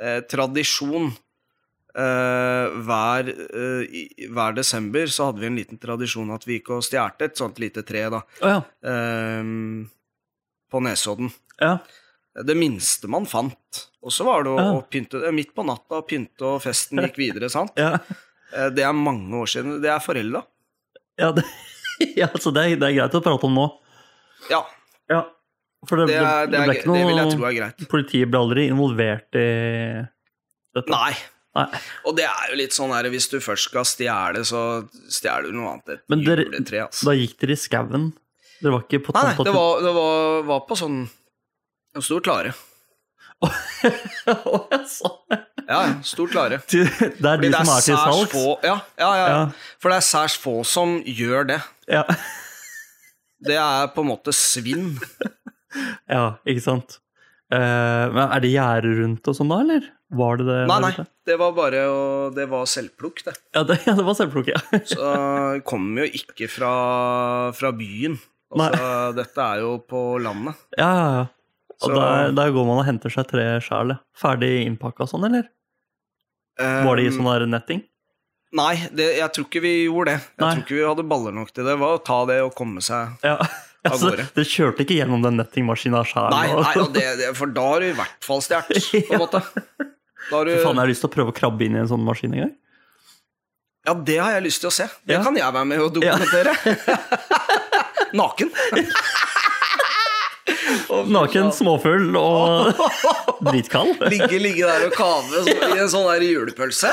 eh, 0.00 0.20
tradisjon. 0.30 1.12
Eh, 1.94 2.72
hver, 2.86 3.28
eh, 3.30 4.28
hver 4.34 4.54
desember 4.56 5.06
så 5.06 5.28
hadde 5.28 5.40
vi 5.44 5.46
en 5.46 5.58
liten 5.60 5.78
tradisjon 5.78 6.32
at 6.34 6.42
vi 6.48 6.56
gikk 6.58 6.72
og 6.74 6.82
stjal 6.82 7.12
et 7.22 7.36
sånt 7.38 7.60
lite 7.62 7.84
tre, 7.86 8.08
da. 8.10 8.18
oh, 8.42 8.48
ja. 8.50 8.62
ehm, 8.90 9.84
på 10.70 10.80
Nesodden. 10.82 11.30
ja. 11.60 11.76
Det 12.34 12.56
minste 12.58 13.06
man 13.06 13.28
fant. 13.30 13.84
Og 14.02 14.10
så 14.10 14.24
var 14.26 14.42
det 14.42 14.50
å, 14.50 14.56
Ja. 14.58 14.70
å 14.74 14.80
pynte 14.90 15.20
det 15.22 15.30
midt 15.32 15.52
på 15.54 15.62
natta, 15.62 16.00
pynte, 16.02 16.42
og 16.42 16.62
festen 16.64 16.98
gikk 16.98 17.16
videre. 17.16 17.48
sant? 17.48 17.70
Ja, 17.78 17.98
Eh, 18.54 18.70
Det 18.70 18.82
er 18.82 18.92
mange 18.92 19.30
år 19.38 19.46
siden. 19.46 19.80
Det 19.82 19.88
er 19.90 19.98
forelda. 20.02 20.42
ja, 21.18 21.30
det, 21.32 21.44
ja 22.18 22.26
så 22.38 22.50
det 22.54 22.64
er, 22.64 22.76
det 22.76 22.88
er 22.90 22.96
greit 22.98 23.14
å 23.14 23.22
prate 23.22 23.46
om 23.46 23.54
nå. 23.54 23.68
Ja, 24.50 24.64
Ja. 25.08 25.22
For 25.88 26.00
det, 26.00 26.08
det, 26.12 26.16
er, 26.20 26.46
det, 26.48 26.52
det 26.54 26.60
er, 26.62 26.72
det, 26.72 26.86
noe 26.90 27.04
vil 27.08 27.20
jeg 27.20 27.30
tro 27.36 27.46
er 27.48 27.54
greit. 27.58 27.86
Politiet 27.90 28.30
ble 28.32 28.40
aldri 28.40 28.66
involvert 28.72 29.38
i 29.40 29.46
dette? 30.74 30.90
Nei. 30.92 31.14
Nei. 31.54 31.80
Og 32.08 32.16
det 32.18 32.24
er 32.26 32.50
jo 32.50 32.56
litt 32.58 32.74
sånn 32.74 32.90
her, 32.90 33.06
hvis 33.12 33.28
du 33.30 33.36
først 33.44 33.68
skal 33.70 33.84
stjele, 33.86 34.40
så 34.48 34.60
stjeler 35.12 35.52
du 35.52 35.58
noe 35.60 35.76
annet. 35.76 35.92
Et 36.00 36.04
Men 36.10 36.24
dere- 36.26 36.48
juletre, 36.48 36.80
altså. 36.88 37.06
Da 37.06 37.14
gikk 37.14 37.36
dere 37.44 37.54
i 37.54 37.60
skauen? 37.62 38.08
Dere 38.58 38.72
var 38.74 38.82
ikke 38.88 39.02
på 39.06 39.14
Nei, 39.14 39.26
det 39.38 39.52
var, 39.54 39.82
det 39.84 39.92
var, 39.94 40.40
var 40.50 40.62
på 40.66 40.78
sånn 40.80 41.02
en 41.94 42.02
stor 42.02 42.24
klare. 42.26 42.54
Å, 43.44 43.50
ja, 44.26 44.80
sa 44.88 45.10
det! 45.30 45.38
ja, 45.68 45.78
stor 46.06 46.28
klare. 46.32 46.58
Det 46.70 46.82
er 46.82 47.12
Fordi 47.20 47.50
de 47.50 47.60
som 47.60 47.70
er 47.76 47.86
til 47.86 47.98
salgs? 48.02 48.32
få 48.34 48.44
ja, 48.66 48.74
ja, 48.98 49.10
ja, 49.10 49.12
ja. 49.14 49.28
Ja. 49.36 49.78
For 49.82 49.92
det 49.94 50.00
er 50.00 50.06
særs 50.10 50.36
få 50.40 50.56
som 50.66 50.96
gjør 51.06 51.46
det. 51.54 51.60
Ja. 51.90 52.02
Det 53.44 53.56
er 53.60 53.90
på 53.94 54.02
en 54.04 54.10
måte 54.10 54.32
svinn. 54.34 54.94
ja, 56.16 56.24
ikke 56.46 56.62
sant. 56.64 56.98
Uh, 57.52 58.08
men 58.10 58.22
er 58.32 58.40
det 58.42 58.50
gjerde 58.54 58.92
rundt 59.02 59.28
og 59.30 59.36
sånn 59.36 59.50
da, 59.52 59.58
eller? 59.62 59.84
Var 60.14 60.38
det 60.40 60.46
det? 60.48 60.58
Nei, 60.70 60.78
nei. 60.84 61.04
Det 61.26 61.36
var 61.40 61.52
bare 61.56 61.80
å- 61.90 62.30
Det 62.34 62.44
var 62.50 62.66
selvplukk, 62.70 63.22
det. 63.26 63.34
Ja, 63.56 63.62
det, 63.68 63.78
ja, 63.86 63.94
det 63.98 64.04
var 64.06 64.14
selvplukk, 64.18 64.48
ja. 64.52 64.60
Så 64.92 65.62
kom 65.68 65.88
jo 65.98 66.04
ikke 66.06 66.48
fra, 66.50 66.72
fra 67.56 67.72
byen. 67.76 68.18
Altså, 68.54 68.90
dette 69.16 69.42
er 69.42 69.62
jo 69.64 69.72
på 69.90 70.02
landet. 70.22 70.54
Ja, 70.78 70.90
ja, 70.94 71.08
ja. 71.18 71.24
Og 71.74 71.88
Så- 71.90 71.94
der, 71.98 72.32
der 72.38 72.52
går 72.54 72.66
man 72.68 72.78
og 72.82 72.86
henter 72.86 73.10
seg 73.10 73.26
tre 73.32 73.46
sjæl. 73.64 73.96
Ferdig 74.16 74.52
innpakka 74.68 75.08
sånn, 75.10 75.26
eller? 75.26 75.48
Var 76.60 76.96
det 76.96 77.04
i 77.08 77.10
Um, 77.10 77.16
sånn 77.18 77.30
der 77.32 77.46
netting? 77.50 77.82
Nei, 78.54 78.76
det, 78.94 79.08
jeg 79.18 79.32
tror 79.34 79.48
ikke 79.48 79.62
vi 79.64 79.72
gjorde 79.88 80.12
det. 80.14 80.20
Jeg 80.22 80.44
Nei. 80.44 80.50
tror 80.54 80.62
ikke 80.62 80.76
vi 80.78 80.84
hadde 80.86 81.08
baller 81.10 81.34
nok 81.34 81.50
til 81.50 81.64
det. 81.66 81.72
Det 81.74 81.80
var 81.80 81.96
å 81.98 82.04
ta 82.06 82.20
det 82.30 82.36
og 82.44 82.52
komme 82.54 82.78
seg 82.86 83.18
Ja. 83.26 83.36
Altså, 83.90 84.10
gårde. 84.14 84.24
det 84.34 84.44
kjørte 84.48 84.80
ikke 84.86 84.96
gjennom 84.96 85.20
den 85.24 85.36
nettingmaskina 85.36 86.00
sjæl? 86.08 86.30
Nei, 86.32 86.46
nei 86.56 86.84
det, 86.94 87.06
det, 87.20 87.30
for 87.36 87.50
da 87.52 87.64
har 87.74 87.84
du 87.84 87.90
i 87.90 87.96
hvert 87.98 88.24
fall 88.24 88.40
stjålet, 88.44 88.86
på 89.08 89.12
en 89.18 89.20
måte. 89.26 89.42
Da 90.30 90.38
har 90.38 90.48
du, 90.48 90.52
Faen, 90.56 90.70
jeg 90.72 90.80
har 90.80 90.88
lyst 90.94 91.04
til 91.04 91.10
å 91.10 91.14
prøve 91.18 91.34
å 91.34 91.36
krabbe 91.36 91.66
inn 91.66 91.76
i 91.76 91.82
en 91.82 91.90
sånn 91.90 92.04
maskin 92.06 92.32
en 92.32 92.46
gang. 92.46 92.54
ja, 93.84 93.94
det 94.08 94.16
har 94.22 94.32
jeg 94.38 94.46
lyst 94.46 94.62
til 94.64 94.70
å 94.70 94.74
se. 94.78 94.86
Det 95.04 95.18
Ja. 95.18 95.22
kan 95.26 95.36
jeg 95.36 95.52
være 95.52 95.68
med 95.68 95.84
og 95.84 95.92
dokumentere. 95.98 96.56
Naken. 98.22 98.50
Naken, 101.10 101.48
småfull 101.52 102.14
og 102.16 102.72
dritkald. 103.48 104.00
Ligge, 104.12 104.38
ligge 104.40 104.64
der 104.68 104.86
og 104.88 104.96
kave 104.96 105.42
som 105.44 105.76
i 105.76 105.80
en 105.82 105.90
sånn 105.92 106.06
der 106.08 106.24
julepølse. 106.24 106.92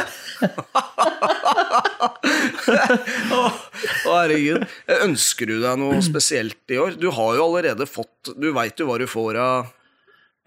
Herregud. 4.05 4.65
Ønsker 5.01 5.49
du 5.49 5.55
deg 5.63 5.79
noe 5.81 6.01
spesielt 6.05 6.73
i 6.73 6.79
år? 6.81 6.97
Du 7.01 7.09
har 7.15 7.37
jo 7.37 7.45
allerede 7.47 7.87
fått 7.89 8.31
Du 8.37 8.49
veit 8.55 8.79
jo 8.81 8.87
hva 8.89 8.97
du 9.01 9.07
får 9.09 9.39
av 9.41 9.71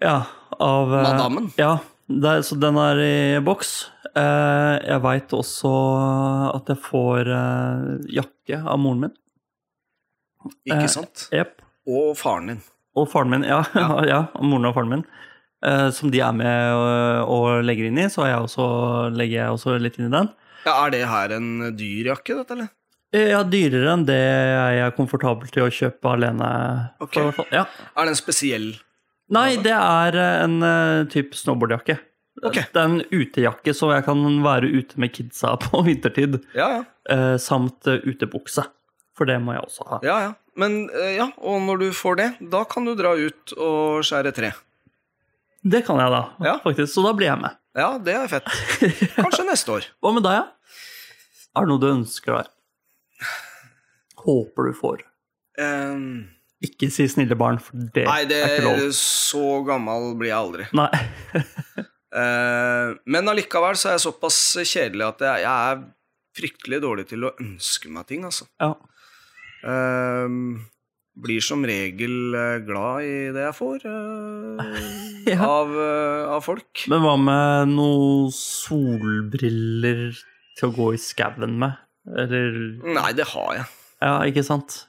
Ja, 0.03 0.17
av 0.59 0.93
eh, 0.95 1.03
Madammen? 1.09 1.49
Ja, 1.59 1.77
det 2.11 2.31
er, 2.37 2.41
så 2.45 2.57
den 2.61 2.77
er 2.77 2.99
i 3.01 3.13
boks. 3.45 3.73
Eh, 4.15 4.73
jeg 4.85 5.01
veit 5.05 5.33
også 5.35 5.71
at 6.53 6.69
jeg 6.73 6.81
får 6.85 7.31
eh, 7.33 7.85
jakke 8.19 8.59
av 8.63 8.79
moren 8.83 9.05
min. 9.07 9.15
Ikke 10.67 10.83
Eh, 10.85 10.91
sant? 10.91 11.27
Og 11.89 12.11
faren 12.19 12.51
din. 12.53 12.59
Og 12.95 13.07
faren 13.11 13.31
min, 13.33 13.43
ja. 13.47 13.63
ja. 13.75 13.87
Ja. 14.13 14.19
moren 14.41 14.69
og 14.69 14.75
faren 14.77 14.91
min. 14.93 15.05
Eh, 15.65 15.87
som 15.95 16.11
de 16.13 16.19
er 16.21 16.35
med 16.37 16.75
og, 16.75 17.31
og 17.33 17.63
legger 17.65 17.87
inn 17.89 17.97
i, 18.03 18.09
så 18.13 18.27
jeg 18.29 18.43
også, 18.45 18.65
legger 19.15 19.39
jeg 19.41 19.55
også 19.55 19.77
litt 19.81 19.97
inn 19.99 20.11
i 20.11 20.13
den. 20.13 20.29
Ja, 20.65 20.73
Er 20.85 20.91
det 20.95 21.03
her 21.07 21.33
en 21.35 21.49
dyr 21.77 22.11
jakke, 22.13 22.35
dette, 22.41 22.55
eller? 22.57 22.69
Eh, 23.13 23.29
Ja, 23.31 23.43
dyrere 23.43 23.93
enn 23.93 24.05
det 24.07 24.17
jeg 24.17 24.79
er 24.87 24.95
komfortabel 24.97 25.51
til 25.53 25.63
å 25.67 25.71
kjøpe 25.71 26.09
alene. 26.15 26.49
Ok. 26.99 27.19
For, 27.37 27.45
ja. 27.53 27.65
Er 27.95 28.05
det 28.09 28.15
en 28.15 28.19
spesiell 28.19 28.67
Nei, 29.33 29.55
det 29.57 29.73
er 29.73 30.13
eh, 30.21 30.43
en 30.43 30.59
uh, 30.61 31.05
type 31.09 31.33
snowboardjakke. 31.33 31.95
Okay. 32.45 32.65
Det 32.73 32.77
er 32.77 32.89
en 32.91 32.99
utejakke, 33.09 33.73
så 33.73 33.87
jeg 33.95 34.03
kan 34.05 34.19
være 34.43 34.67
ute 34.69 34.99
med 35.01 35.13
kidsa 35.15 35.55
på 35.63 35.81
vintertid. 35.87 36.41
Ja, 36.53 36.67
ja. 36.75 36.83
Uh, 37.09 37.37
samt 37.41 37.87
uh, 37.89 37.97
utebukse. 38.05 38.65
For 39.15 39.25
det 39.29 39.37
må 39.41 39.53
jeg 39.55 39.63
også 39.63 39.85
ha. 39.89 39.99
ja, 40.03 40.17
ja. 40.27 40.33
Men 40.59 40.89
eh, 40.91 41.15
ja, 41.17 41.25
og 41.43 41.61
når 41.65 41.79
du 41.81 41.87
får 41.95 42.15
det, 42.19 42.27
da 42.51 42.61
kan 42.69 42.85
du 42.87 42.93
dra 42.95 43.09
ut 43.17 43.51
og 43.59 44.03
skjære 44.07 44.31
tre. 44.35 44.51
Det 45.65 45.81
kan 45.87 45.97
jeg 45.99 46.11
da, 46.13 46.21
Ja. 46.45 46.53
faktisk. 46.63 46.93
Så 46.93 47.03
da 47.03 47.11
blir 47.17 47.27
jeg 47.31 47.41
med. 47.41 47.55
Ja, 47.75 47.89
det 47.99 48.13
er 48.15 48.29
fett. 48.31 48.47
Kanskje 49.17 49.45
neste 49.51 49.73
år. 49.77 49.87
Hva 50.03 50.13
med 50.15 50.23
deg, 50.25 50.37
ja? 50.39 50.45
Er 51.55 51.65
det 51.65 51.71
noe 51.71 51.81
du 51.81 51.89
ønsker 51.89 52.37
deg? 52.39 52.53
Håper 54.25 54.69
du 54.69 54.77
får. 54.77 55.03
Um, 55.61 56.25
Ikke 56.65 56.89
si 56.91 57.05
snille 57.11 57.37
barn, 57.39 57.59
for 57.63 57.77
det, 57.95 58.03
nei, 58.07 58.23
det 58.27 58.39
er 58.41 58.55
ikke 58.57 58.65
lov. 58.65 58.95
så 58.97 59.43
gammel 59.67 60.09
blir 60.19 60.31
jeg 60.31 60.39
aldri. 60.39 60.65
Nei. 60.75 60.89
uh, 62.15 62.95
men 63.13 63.31
allikevel 63.31 63.77
så 63.79 63.91
er 63.91 63.97
jeg 63.99 64.05
såpass 64.07 64.39
kjedelig 64.63 65.07
at 65.11 65.23
jeg, 65.27 65.45
jeg 65.45 65.75
er 65.75 65.85
fryktelig 66.35 66.81
dårlig 66.83 67.05
til 67.11 67.27
å 67.27 67.33
ønske 67.39 67.91
meg 67.95 68.07
ting, 68.09 68.25
altså. 68.27 68.47
Ja. 68.59 68.73
Ehm, 69.65 70.65
blir 71.15 71.43
som 71.43 71.63
regel 71.67 72.35
eh, 72.35 72.57
glad 72.67 73.05
i 73.07 73.15
det 73.35 73.45
jeg 73.47 73.55
får 73.57 73.85
uh, 73.87 74.79
Ja. 75.31 75.39
av, 75.47 75.71
uh, 75.71 76.33
av 76.35 76.43
folk. 76.45 76.85
Men 76.91 77.01
hva 77.05 77.15
med 77.17 77.71
noen 77.71 78.27
solbriller 78.35 80.11
til 80.59 80.67
å 80.69 80.75
gå 80.75 80.91
i 80.95 81.01
skauen 81.01 81.55
med? 81.61 81.79
Eller 82.05 82.59
Nei, 82.85 83.09
det 83.17 83.25
har 83.31 83.55
jeg. 83.57 83.69
Ja, 84.03 84.19
ikke 84.27 84.43
sant? 84.45 84.83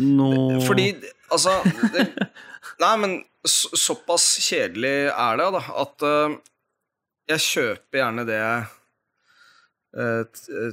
Noe 0.00 0.60
Fordi, 0.64 0.88
altså 1.30 1.58
det, 1.94 2.08
Nei, 2.82 2.94
men 3.02 3.18
så, 3.46 3.70
såpass 3.78 4.24
kjedelig 4.42 5.10
er 5.12 5.38
det, 5.40 5.50
da, 5.58 5.62
at 5.82 6.06
uh, 6.06 6.38
jeg 7.30 7.44
kjøper 7.50 8.00
gjerne 8.00 8.24
det 8.28 8.38
jeg 8.40 8.64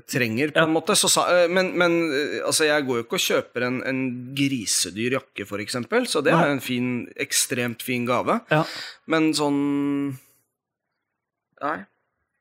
trenger, 0.09 0.51
på 0.51 0.59
Ja. 0.59 0.65
en 0.67 0.73
måte. 0.75 0.95
Så, 0.99 1.07
sa- 1.09 1.27
eh, 1.31 1.47
men 1.47 1.71
men 1.79 1.93
eh, 2.11 2.41
altså, 2.45 2.65
jeg 2.67 2.85
går 2.85 2.97
jo 2.99 3.03
ikke 3.05 3.19
og 3.19 3.23
kjøper 3.27 3.63
en, 3.69 3.77
en 3.87 4.01
grisedyr 4.35 5.15
jakke, 5.19 5.45
eksempel, 5.63 6.05
så 6.11 6.21
det 6.23 6.33
er 6.35 6.51
en 6.51 6.59
fin, 6.59 7.07
ekstremt 7.15 7.81
fin 7.81 8.05
gave. 8.05 8.41
Ja. 8.51 8.63
Men 9.07 9.31
sånn 9.33 10.19
Nei. 11.63 11.77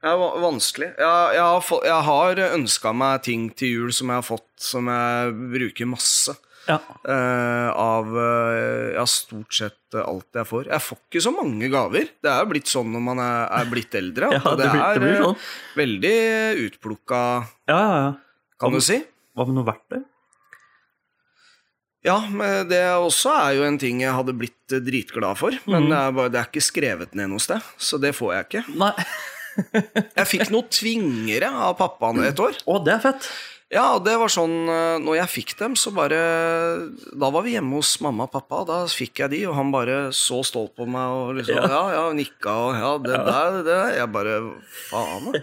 Det 0.03 0.11
er 0.11 0.19
vanskelig. 0.43 0.89
Jeg, 0.99 1.35
jeg 1.37 1.43
har, 1.47 1.85
jeg 1.87 2.05
har 2.09 2.41
ønska 2.57 2.91
meg 2.93 3.21
ting 3.23 3.45
til 3.55 3.69
jul 3.77 3.93
som 3.95 4.09
jeg 4.11 4.19
har 4.19 4.27
fått, 4.27 4.49
som 4.59 4.89
jeg 4.91 5.37
bruker 5.53 5.87
masse. 5.87 6.35
Ja. 6.69 6.77
Uh, 7.03 7.69
av 7.75 8.11
uh, 8.15 8.93
ja, 8.95 9.05
stort 9.11 9.55
sett 9.57 9.97
alt 9.99 10.39
jeg 10.39 10.47
får. 10.49 10.69
Jeg 10.71 10.85
får 10.87 11.01
ikke 11.01 11.23
så 11.25 11.33
mange 11.35 11.69
gaver. 11.73 12.07
Det 12.23 12.31
er 12.31 12.45
jo 12.45 12.51
blitt 12.53 12.71
sånn 12.71 12.93
når 12.95 13.03
man 13.09 13.23
er, 13.25 13.41
er 13.59 13.73
blitt 13.73 13.97
eldre. 13.99 14.31
Ja, 14.37 14.41
det, 14.45 14.63
det 14.63 14.71
blir, 14.71 14.85
det 14.85 15.03
blir 15.03 15.11
er 15.11 15.19
eh, 15.19 15.27
sånn. 15.27 15.43
veldig 15.81 16.15
utplukka, 16.69 17.21
Ja, 17.73 17.81
ja, 17.83 18.01
ja. 18.07 18.49
kan 18.63 18.77
du 18.77 18.81
si. 18.85 19.01
Hva 19.37 19.49
med 19.49 19.59
noe 19.59 19.69
verktøy? 19.69 20.01
Ja, 22.03 22.17
men 22.35 22.67
det 22.67 22.81
også 22.99 23.31
er 23.31 23.53
jo 23.61 23.67
en 23.67 23.77
ting 23.79 24.01
jeg 24.03 24.15
hadde 24.15 24.35
blitt 24.35 24.75
eh, 24.75 24.83
dritglad 24.83 25.39
for. 25.39 25.55
Men 25.71 25.87
det, 25.91 25.99
er 25.99 26.17
bare, 26.17 26.33
det 26.35 26.41
er 26.41 26.49
ikke 26.51 26.65
skrevet 26.65 27.15
ned 27.19 27.31
noe 27.31 27.43
sted, 27.43 27.63
så 27.79 28.01
det 28.03 28.15
får 28.19 28.35
jeg 28.37 28.49
ikke. 28.51 28.65
Nei. 28.81 28.95
Jeg 30.17 30.25
fikk 30.31 30.49
noen 30.49 30.65
tvingere 30.73 31.51
av 31.53 31.75
pappaen 31.77 32.23
et 32.25 32.39
år. 32.41 32.55
Å, 32.65 32.79
det 32.81 32.95
er 32.95 33.03
fett. 33.03 33.27
Ja, 33.73 33.97
det 34.05 34.13
var 34.21 34.29
sånn 34.29 34.69
eh, 34.69 34.99
Når 35.01 35.15
jeg 35.17 35.31
fikk 35.33 35.53
dem, 35.57 35.73
så 35.81 35.89
bare 35.97 36.19
Da 37.17 37.31
var 37.33 37.41
vi 37.47 37.55
hjemme 37.55 37.79
hos 37.81 37.95
mamma 38.05 38.27
og 38.29 38.33
pappa, 38.35 38.59
da 38.69 38.81
fikk 38.93 39.23
jeg 39.25 39.33
de, 39.33 39.39
og 39.49 39.55
han 39.57 39.71
bare 39.73 39.97
så 40.13 40.43
stolt 40.45 40.75
på 40.77 40.85
meg 40.85 41.15
og 41.17 41.39
liksom 41.39 41.57
Ja. 41.57 41.71
Ja, 41.73 41.83
ja, 41.97 42.03
nikka 42.19 42.53
og 42.67 42.77
Ja, 42.77 42.91
det 43.01 43.17
der, 43.31 43.57
det 43.57 43.65
der. 43.71 43.95
Jeg 44.03 44.13
bare 44.13 44.35
Faen, 44.91 45.33
da. 45.33 45.41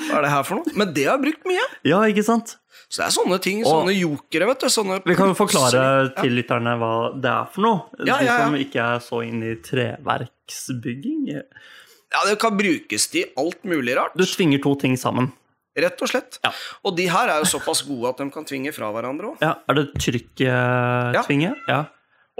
Hva 0.00 0.16
er 0.16 0.24
det 0.24 0.30
her 0.32 0.46
for 0.48 0.56
noe? 0.62 0.72
Men 0.80 0.94
det 0.96 1.04
har 1.06 1.18
jeg 1.18 1.26
brukt 1.26 1.44
mye. 1.46 1.64
Ja, 1.86 1.98
ikke 2.08 2.24
sant? 2.24 2.54
Så 2.90 3.02
det 3.02 3.04
er 3.10 3.12
sånne 3.14 3.36
ting. 3.44 3.60
Og- 3.62 3.68
Sånne 3.70 3.92
jokere, 3.94 4.46
vet 4.48 4.62
du. 4.64 4.66
Sånne 4.72 4.96
Vi 5.06 5.14
kan 5.14 5.28
jo 5.30 5.36
forklare 5.38 6.08
til 6.16 6.32
lytterne 6.34 6.72
hva 6.80 6.92
det 7.20 7.30
er 7.30 7.50
for 7.52 7.62
noe. 7.66 7.82
Ja, 8.00 8.16
De 8.16 8.24
ja, 8.24 8.32
ja. 8.32 8.38
som 8.48 8.56
ikke 8.58 8.80
er 8.96 9.04
så 9.04 9.20
inne 9.28 9.52
i 9.52 9.58
treverksbygging. 9.62 11.28
Ja, 11.36 12.24
det 12.26 12.38
kan 12.42 12.56
brukes 12.58 13.06
til 13.12 13.28
alt 13.38 13.60
mulig 13.68 13.94
rart. 14.00 14.16
Du 14.18 14.24
tvinger 14.26 14.58
to 14.64 14.72
ting 14.80 14.96
sammen. 14.98 15.30
Rett 15.78 16.02
og 16.02 16.08
slett. 16.10 16.38
Ja. 16.42 16.50
Og 16.84 16.96
de 16.98 17.04
her 17.12 17.30
er 17.30 17.44
jo 17.44 17.48
såpass 17.52 17.84
gode 17.86 18.10
at 18.10 18.18
de 18.18 18.26
kan 18.34 18.44
tvinge 18.48 18.72
fra 18.74 18.88
hverandre 18.94 19.30
òg. 19.34 19.36
Ja, 19.44 19.52
Er 19.70 19.74
det 19.78 19.84
trykktvinge? 20.02 21.52
Ja. 21.70 21.84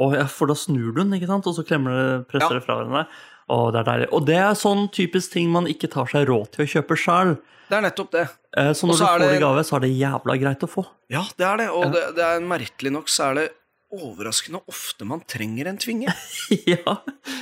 Og 0.01 0.14
ja, 0.16 0.25
for 0.33 0.49
da 0.51 0.57
snur 0.57 0.95
du 0.95 1.03
den, 1.03 1.12
ikke 1.19 1.29
sant? 1.29 1.47
og 1.47 1.55
så 1.55 1.64
klemmer 1.66 1.93
det, 1.95 2.29
presser 2.31 2.55
Ja. 2.57 2.59
det 2.61 2.64
fra 2.66 2.79
hverandre. 2.81 3.07
Og 3.51 3.73
det 3.75 3.81
er 3.81 3.87
deilig. 3.90 4.09
Og 4.14 4.27
det 4.27 4.37
er 4.38 4.55
sånn 4.55 4.88
typisk 4.95 5.33
ting 5.33 5.51
man 5.51 5.66
ikke 5.66 5.90
tar 5.90 6.07
seg 6.07 6.27
råd 6.29 6.53
til 6.55 6.64
å 6.64 6.69
kjøpe 6.71 6.97
sjøl. 6.97 7.37
Det 7.71 7.77
er 7.79 7.83
nettopp 7.87 8.11
det. 8.14 8.27
Så 8.75 8.87
når 8.87 8.95
Også 8.95 8.99
du 8.99 9.07
får 9.07 9.19
det 9.21 9.31
i 9.37 9.40
gave, 9.43 9.64
så 9.66 9.77
er 9.77 9.81
det 9.81 9.90
jævla 9.95 10.37
greit 10.40 10.62
å 10.66 10.69
få. 10.71 10.85
Ja, 11.11 11.23
det 11.38 11.47
er 11.47 11.57
det. 11.59 11.69
Og 11.71 11.93
det, 11.95 12.03
det 12.16 12.25
er 12.25 12.40
merkelig 12.40 12.93
nok 12.95 13.09
så 13.11 13.31
er 13.31 13.35
det 13.38 13.47
overraskende 13.90 14.62
ofte 14.71 15.05
man 15.07 15.21
trenger 15.27 15.66
en 15.71 15.79
tvinge. 15.83 16.11
ja. 16.73 16.97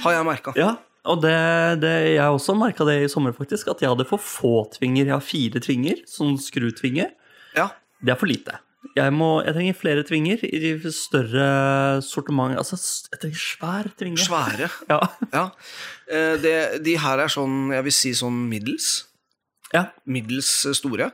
Har 0.04 0.12
jeg 0.16 0.24
merka. 0.28 0.52
ja. 0.56 0.74
Og 1.08 1.20
det, 1.24 1.34
det, 1.82 1.92
jeg 2.14 2.34
også 2.36 2.54
merka 2.58 2.84
det 2.88 2.96
i 3.04 3.10
sommer, 3.10 3.32
faktisk. 3.36 3.70
At 3.72 3.80
jeg 3.84 3.90
hadde 3.92 4.06
for 4.08 4.20
få 4.22 4.54
tvinger. 4.76 5.06
Jeg 5.08 5.14
har 5.16 5.24
fire 5.24 5.62
tvinger, 5.64 6.02
sånn 6.10 6.36
skrutvinge. 6.42 7.10
Ja. 7.56 7.68
Det 8.02 8.12
er 8.14 8.18
for 8.20 8.30
lite. 8.30 8.58
Jeg, 8.94 9.10
må, 9.14 9.28
jeg 9.44 9.54
trenger 9.56 9.76
flere 9.76 10.02
tvinger 10.06 10.42
i 10.46 10.72
større 10.94 11.46
sortiment. 12.06 12.54
Altså, 12.60 12.78
jeg 13.12 13.20
trenger 13.24 13.42
svær 13.42 13.88
tvinge. 13.98 14.22
Svære. 14.22 14.68
Ja. 14.92 15.00
Ja. 15.34 15.44
Eh, 16.08 16.34
Det, 16.42 16.54
de 16.86 16.94
her 17.02 17.24
er 17.24 17.32
sånn, 17.32 17.72
jeg 17.74 17.86
vil 17.88 17.96
si 17.96 18.12
sånn 18.16 18.38
middels. 18.50 18.90
ja. 19.74 19.88
Middels 20.06 20.52
store. 20.78 21.10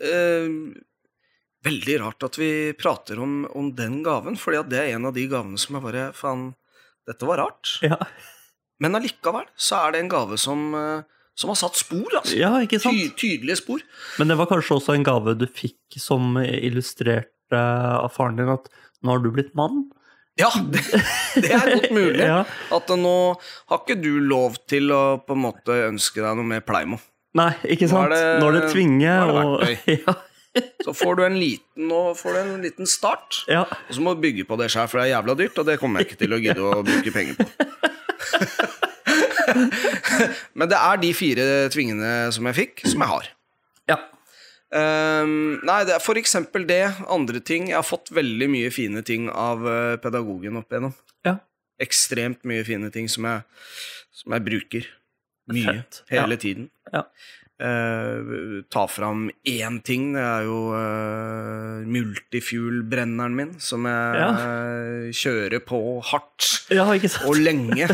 Eh, 0.00 0.50
Veldig 1.64 1.94
rart 2.02 2.24
at 2.26 2.36
vi 2.36 2.50
prater 2.76 3.16
om, 3.24 3.46
om 3.56 3.70
den 3.72 4.02
gaven, 4.04 4.34
at 4.36 4.68
det 4.68 4.82
er 4.82 4.90
en 4.98 5.06
av 5.08 5.14
de 5.16 5.22
gavene 5.32 5.56
som 5.56 5.78
jeg 5.78 5.84
bare 5.86 6.02
Faen, 6.12 6.50
dette 7.08 7.24
var 7.24 7.40
rart. 7.40 7.78
Ja. 7.80 7.96
Men 8.82 8.96
allikevel 8.98 9.46
så 9.56 9.84
er 9.86 9.92
det 9.94 10.00
en 10.04 10.08
gave 10.12 10.38
som, 10.40 10.64
eh, 10.74 11.02
som 11.38 11.50
har 11.52 11.58
satt 11.60 11.76
spor, 11.78 12.08
altså. 12.20 12.36
ja, 12.38 12.50
ikke 12.64 12.80
sant? 12.82 12.96
Ty, 12.98 13.10
tydelige 13.26 13.56
spor. 13.62 13.82
Men 14.18 14.28
det 14.32 14.36
var 14.40 14.46
kanskje 14.50 14.78
også 14.80 14.94
en 14.96 15.06
gave 15.06 15.36
du 15.38 15.46
fikk 15.46 15.98
som 16.02 16.36
illustrerte 16.42 17.30
av 17.54 18.10
faren 18.14 18.36
din 18.40 18.50
at 18.50 18.66
nå 19.04 19.14
har 19.14 19.22
du 19.22 19.30
blitt 19.34 19.54
mann? 19.58 19.84
Ja, 20.40 20.48
det, 20.58 20.80
det 21.38 21.50
er 21.54 21.68
godt 21.76 21.90
mulig. 21.94 22.24
Ja. 22.32 22.40
At 22.74 22.88
nå 22.98 23.16
har 23.70 23.82
ikke 23.84 23.94
du 24.02 24.16
lov 24.26 24.56
til 24.70 24.90
å 24.90 25.02
på 25.22 25.36
en 25.36 25.44
måte 25.44 25.76
ønske 25.90 26.22
deg 26.24 26.34
noe 26.40 26.48
mer 26.56 26.64
Pleimo. 26.66 26.98
Nei, 27.38 27.52
ikke 27.66 27.86
Nå 27.90 27.98
er 27.98 28.10
sant? 28.10 28.14
det- 28.14 28.40
Nå 28.42 28.48
er 28.50 28.56
det 28.60 28.70
tvinge 28.72 29.12
nå 29.14 29.28
er 29.28 29.34
det 29.34 29.44
og 29.44 29.90
ja. 30.08 30.16
Så 30.86 30.92
får 30.94 31.16
du 31.18 31.22
en 31.26 31.34
liten, 31.38 31.88
du 31.90 32.38
en 32.38 32.52
liten 32.62 32.86
start. 32.86 33.40
ja. 33.50 33.64
Og 33.66 33.94
så 33.96 34.02
må 34.02 34.12
du 34.14 34.20
bygge 34.22 34.44
på 34.46 34.54
det 34.60 34.68
sjøl, 34.70 34.86
for 34.90 35.00
det 35.02 35.08
er 35.08 35.16
jævla 35.16 35.34
dyrt, 35.40 35.58
og 35.58 35.66
det 35.66 35.80
kommer 35.80 35.98
jeg 36.02 36.12
ikke 36.12 36.20
til 36.20 36.34
å 36.36 36.38
gidde 36.42 36.62
å 36.62 36.82
bruke 36.86 37.14
penger 37.14 37.40
på. 37.40 37.48
Men 40.58 40.70
det 40.70 40.78
er 40.78 41.00
de 41.02 41.10
fire 41.16 41.46
tvingene 41.74 42.10
som 42.34 42.46
jeg 42.50 42.58
fikk, 42.60 42.84
som 42.88 43.04
jeg 43.04 43.12
har. 43.14 43.30
ja. 43.92 43.98
Um, 44.74 45.60
nei, 45.62 45.84
det 45.86 45.92
er 45.94 46.02
for 46.02 46.18
eksempel 46.18 46.64
det. 46.66 46.80
Andre 47.12 47.38
ting. 47.46 47.68
Jeg 47.70 47.76
har 47.78 47.86
fått 47.86 48.10
veldig 48.16 48.48
mye 48.50 48.72
fine 48.74 49.04
ting 49.06 49.28
av 49.30 49.62
eh, 49.70 49.92
pedagogen 50.02 50.56
opp 50.58 50.72
igjennom. 50.72 50.96
Ja. 51.28 51.36
Ekstremt 51.84 52.40
mye 52.48 52.64
fine 52.66 52.90
ting 52.94 53.06
som 53.12 53.28
jeg, 53.28 53.44
som 54.18 54.34
jeg 54.34 54.42
bruker. 54.48 54.88
Mye. 55.52 55.76
Fett. 55.84 56.00
Hele 56.10 56.34
Ja. 56.34 56.40
tiden. 56.42 56.66
Ja. 56.90 57.04
Eh, 57.64 58.62
ta 58.68 58.84
fram 58.88 59.30
én 59.48 59.78
ting. 59.80 60.10
Det 60.12 60.20
er 60.20 60.44
jo 60.44 60.58
uh, 60.74 61.80
multifuel-brenneren 61.88 63.36
min, 63.38 63.54
som 63.62 63.86
jeg 63.88 64.26
eh, 64.34 65.14
kjører 65.16 65.62
på 65.64 65.80
hardt 66.10 66.50
ja, 66.74 66.84
og 67.24 67.40
lenge 67.40 67.88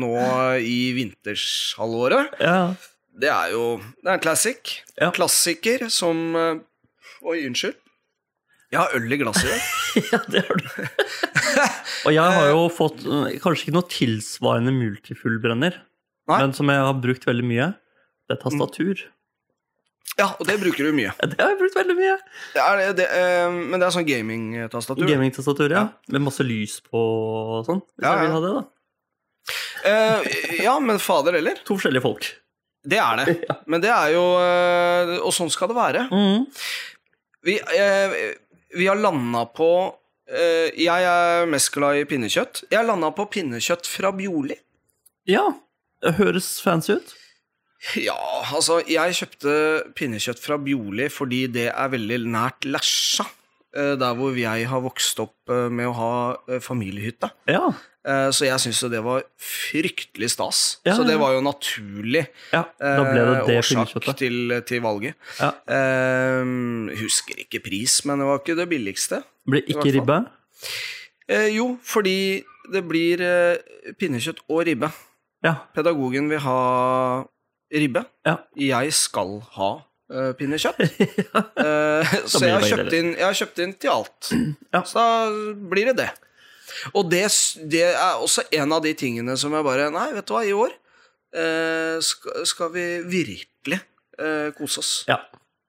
nå 0.00 0.12
i 0.62 0.78
vintershalvåret. 0.96 2.38
Ja. 2.40 2.60
Det 3.16 3.32
er 3.32 3.52
jo 3.52 3.64
Det 4.00 4.08
er 4.08 4.14
en 4.16 4.24
classic. 4.24 4.76
Ja. 4.96 5.10
Klassiker 5.16 5.88
som 5.92 6.36
Oi, 6.36 7.40
unnskyld. 7.48 7.76
Jeg 8.72 8.80
har 8.80 8.92
øl 8.96 9.12
i 9.12 9.18
glasset 9.20 9.46
i 9.46 9.56
dag. 9.56 9.66
ja, 10.12 10.20
det 10.30 10.42
har 10.46 10.60
du. 10.60 10.68
og 12.06 12.12
jeg 12.14 12.36
har 12.38 12.48
jo 12.50 12.68
fått 12.72 13.02
kanskje 13.42 13.66
ikke 13.66 13.74
noe 13.76 13.88
tilsvarende 13.90 14.74
multifullbrenner, 14.74 15.82
Nei. 16.30 16.38
men 16.40 16.54
som 16.56 16.70
jeg 16.72 16.86
har 16.86 16.96
brukt 17.02 17.28
veldig 17.28 17.46
mye. 17.46 17.74
Det 18.26 18.36
er 18.36 18.40
tastatur. 18.42 19.04
Ja, 20.16 20.30
og 20.40 20.46
det 20.48 20.56
bruker 20.62 20.86
du 20.88 20.94
mye. 20.96 21.10
Det 21.30 21.36
har 21.40 21.52
jeg 21.52 21.58
brukt 21.60 21.76
veldig 21.76 21.96
mye. 21.98 22.14
Det 22.54 22.62
er, 22.62 22.78
det, 22.80 22.86
det, 23.02 23.06
eh, 23.18 23.50
men 23.52 23.76
det 23.82 23.88
er 23.88 23.94
sånn 23.98 24.06
gamingtastatur. 24.08 25.04
Gamingtastatur, 25.10 25.74
ja. 25.76 25.82
Med 26.14 26.24
masse 26.24 26.46
lys 26.46 26.78
på 26.86 27.02
og 27.02 27.66
sånn. 27.68 27.82
Hvis 27.96 28.06
Ja, 28.06 28.14
jeg 28.16 28.24
vil 28.24 28.30
ja. 28.30 28.38
ha 28.38 28.42
det, 28.46 28.54
da. 28.56 28.64
Eh, 29.86 30.62
ja, 30.64 30.74
men 30.82 30.98
fader 31.02 31.36
heller. 31.38 31.60
To 31.68 31.76
forskjellige 31.76 32.02
folk. 32.06 32.30
Det 32.86 32.98
er 33.02 33.18
det. 33.18 33.34
Men 33.70 33.82
det 33.82 33.90
er 33.90 34.12
jo 34.14 34.22
eh, 34.38 35.16
Og 35.26 35.32
sånn 35.34 35.50
skal 35.50 35.72
det 35.72 35.76
være. 35.78 36.04
Mhm. 36.06 36.44
Vi, 37.46 37.56
eh, 37.58 38.14
vi 38.78 38.86
har 38.86 38.98
landa 38.98 39.42
på 39.54 39.68
eh, 40.30 40.70
Jeg 40.78 41.02
er 41.06 41.46
mest 41.50 41.72
glad 41.74 41.98
i 41.98 42.04
pinnekjøtt. 42.06 42.64
Jeg 42.70 42.78
har 42.78 42.86
landa 42.88 43.10
på 43.14 43.26
pinnekjøtt 43.30 43.90
fra 43.90 44.12
Bjorli. 44.14 44.56
Ja. 45.30 45.44
Det 46.02 46.14
høres 46.20 46.52
fancy 46.62 46.94
ut. 46.98 47.14
Ja, 48.00 48.16
altså, 48.56 48.80
jeg 48.88 49.16
kjøpte 49.18 49.56
pinnekjøtt 49.98 50.40
fra 50.42 50.56
Bjorli 50.60 51.08
fordi 51.12 51.44
det 51.52 51.68
er 51.70 51.90
veldig 51.92 52.22
nært 52.32 52.66
Lesja. 52.68 53.26
eh, 53.76 53.94
Der 54.00 54.14
hvor 54.16 54.32
jeg 54.36 54.68
har 54.70 54.80
vokst 54.80 55.20
opp 55.20 55.52
eh, 55.52 55.68
med 55.68 55.90
å 55.90 55.92
ha 55.98 56.14
eh, 56.48 56.60
familiehytte. 56.60 57.30
Ja. 57.50 57.68
Så 58.06 58.46
jeg 58.46 58.62
syns 58.62 58.78
jo 58.84 58.86
det 58.86 59.00
var 59.02 59.24
fryktelig 59.42 60.28
stas. 60.30 60.58
Ja, 60.86 60.92
Så 60.94 61.02
det 61.02 61.16
var 61.18 61.32
jo 61.34 61.40
naturlig 61.42 62.20
ja. 62.52 62.60
Da 62.78 63.02
ble 63.02 63.18
det 63.18 63.40
det 63.48 63.56
årsak 63.58 63.96
til, 64.14 64.54
til 64.62 64.82
valget. 64.84 65.16
Ja. 65.40 65.48
Uh, 65.66 66.86
husker 67.00 67.34
ikke 67.42 67.58
pris, 67.64 67.96
men 68.06 68.22
det 68.22 68.28
var 68.28 68.38
ikke 68.38 68.54
det 68.60 68.68
billigste. 68.70 69.24
Hvert 69.50 69.72
ikke 69.74 69.90
ribbe? 69.96 70.20
Uh, 71.26 71.48
jo, 71.50 71.66
fordi 71.82 72.44
det 72.70 72.84
blir 72.86 73.26
uh, 73.26 73.58
pinnekjøtt 73.98 74.44
og 74.46 74.62
ribbe. 74.70 74.92
Ja. 75.42 75.56
Pedagogen 75.74 76.30
vil 76.30 76.46
ha 76.46 76.60
ribbe. 77.72 78.04
Ja. 78.26 78.36
Jeg 78.58 78.94
skal 78.96 79.40
ha 79.56 79.70
uh, 79.80 80.30
pinnekjøtt. 80.38 80.84
Eh, 81.56 82.14
så 82.30 82.44
jeg 82.44 82.52
har, 82.52 82.64
kjøpt 82.68 82.94
inn, 82.94 83.10
jeg 83.16 83.24
har 83.24 83.36
kjøpt 83.36 83.60
inn 83.64 83.74
til 83.80 83.92
alt. 83.94 84.30
Ja. 84.76 84.84
Så 84.84 85.00
da 85.00 85.54
blir 85.72 85.90
det 85.90 85.96
det. 86.02 86.10
Og 86.92 87.08
det, 87.08 87.24
det 87.72 87.86
er 87.88 88.20
også 88.20 88.44
en 88.54 88.74
av 88.76 88.82
de 88.84 88.92
tingene 88.98 89.36
som 89.40 89.54
jeg 89.56 89.64
bare 89.64 89.86
Nei, 89.94 90.10
vet 90.12 90.26
du 90.28 90.34
hva, 90.34 90.42
i 90.44 90.52
år 90.52 90.74
uh, 90.74 91.96
skal, 92.04 92.42
skal 92.48 92.72
vi 92.74 92.86
virkelig 93.08 93.80
eh, 94.20 94.52
kose 94.56 94.82
oss. 94.82 94.92
ja. 95.08 95.20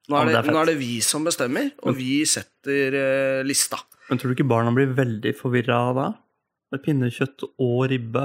Nå 0.08 0.16
er, 0.16 0.30
det, 0.30 0.36
det 0.38 0.40
er 0.40 0.56
nå 0.56 0.60
er 0.62 0.70
det 0.70 0.78
vi 0.80 0.94
som 1.04 1.26
bestemmer, 1.28 1.66
og 1.84 1.98
vi 1.98 2.22
setter 2.24 2.96
eh, 2.96 3.40
lista. 3.44 3.76
Men 4.08 4.22
tror 4.22 4.32
du 4.32 4.38
ikke 4.38 4.48
barna 4.48 4.72
blir 4.72 4.94
veldig 4.96 5.34
forvirra 5.36 5.82
da? 5.98 6.06
Med 6.72 6.82
pinnekjøtt 6.84 7.46
og 7.64 7.86
ribbe 7.90 8.24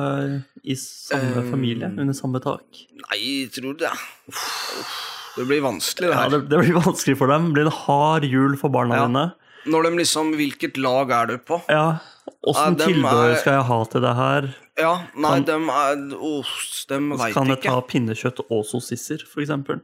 i 0.66 0.74
samme 0.74 1.44
Um, 1.44 1.50
familie, 1.52 1.86
under 1.94 2.12
samme 2.16 2.40
tak? 2.42 2.64
Nei, 3.04 3.46
tror 3.54 3.76
du 3.76 3.84
det? 3.84 3.92
Uff, 4.28 4.96
Det 5.36 5.46
blir 5.48 5.62
vanskelig, 5.62 6.08
det 6.10 6.16
Ja, 6.16 6.22
her. 6.24 6.30
det, 6.34 6.40
det 6.50 6.58
blir 6.58 6.74
vanskelig 6.82 7.16
for 7.20 7.30
dem. 7.30 7.46
Det 7.46 7.54
blir 7.54 7.68
en 7.70 7.78
hard 7.86 8.24
jul 8.26 8.56
for 8.60 8.68
barna 8.74 8.96
Ja. 8.98 9.06
dine. 9.06 9.32
Når 9.64 9.82
de 9.86 9.90
liksom 10.02 10.32
Hvilket 10.34 10.76
lag 10.76 11.10
er 11.14 11.26
du 11.26 11.38
på? 11.38 11.60
Ja. 11.70 12.00
Åssen 12.44 12.74
Ja, 12.78 12.86
tilbehør 12.86 13.36
skal 13.38 13.52
jeg 13.60 13.64
ha 13.68 13.84
til 13.84 14.00
det 14.02 14.14
her? 14.16 14.48
Ja, 14.78 14.92
nei, 15.14 15.30
Kan- 15.38 15.44
dem 15.44 15.68
er 15.70 16.16
oh, 16.18 16.44
dem 16.88 17.10
veit 17.10 17.30
ikke. 17.30 17.34
kan 17.34 17.46
jeg 17.46 17.62
ta 17.62 17.80
pinnekjøtt 17.80 18.40
og 18.50 18.64
sossisser, 18.66 19.22
for 19.26 19.40
eksempel. 19.42 19.80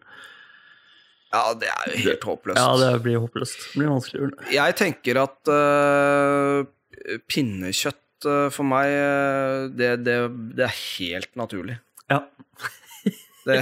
Ja, 1.32 1.54
det 1.54 1.68
er 1.68 1.92
jo 1.92 2.08
helt 2.08 2.24
håpløst. 2.24 2.56
Ja, 2.58 2.76
det 2.76 3.02
blir 3.04 3.18
håpløst. 3.20 3.56
Det 3.72 3.78
blir 3.82 3.90
vanskelig. 3.92 4.32
Jeg 4.50 4.74
tenker 4.80 5.22
at 5.22 5.52
uh, 5.52 6.64
pinnekjøtt 7.28 8.00
for 8.24 8.66
meg 8.66 8.88
øh, 8.90 9.68
det, 9.78 9.92
det, 10.06 10.16
det 10.58 10.64
er 10.66 10.74
helt 10.98 11.30
naturlig. 11.38 11.78
Ja. 12.10 12.22
Det, 13.48 13.56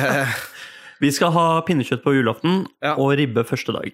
Vi 0.99 1.11
skal 1.15 1.31
ha 1.31 1.43
pinnekjøtt 1.63 2.01
på 2.03 2.15
julaften 2.17 2.65
Ja. 2.83 2.95
og 2.99 3.13
ribbe 3.21 3.45
første 3.47 3.71
dag. 3.77 3.93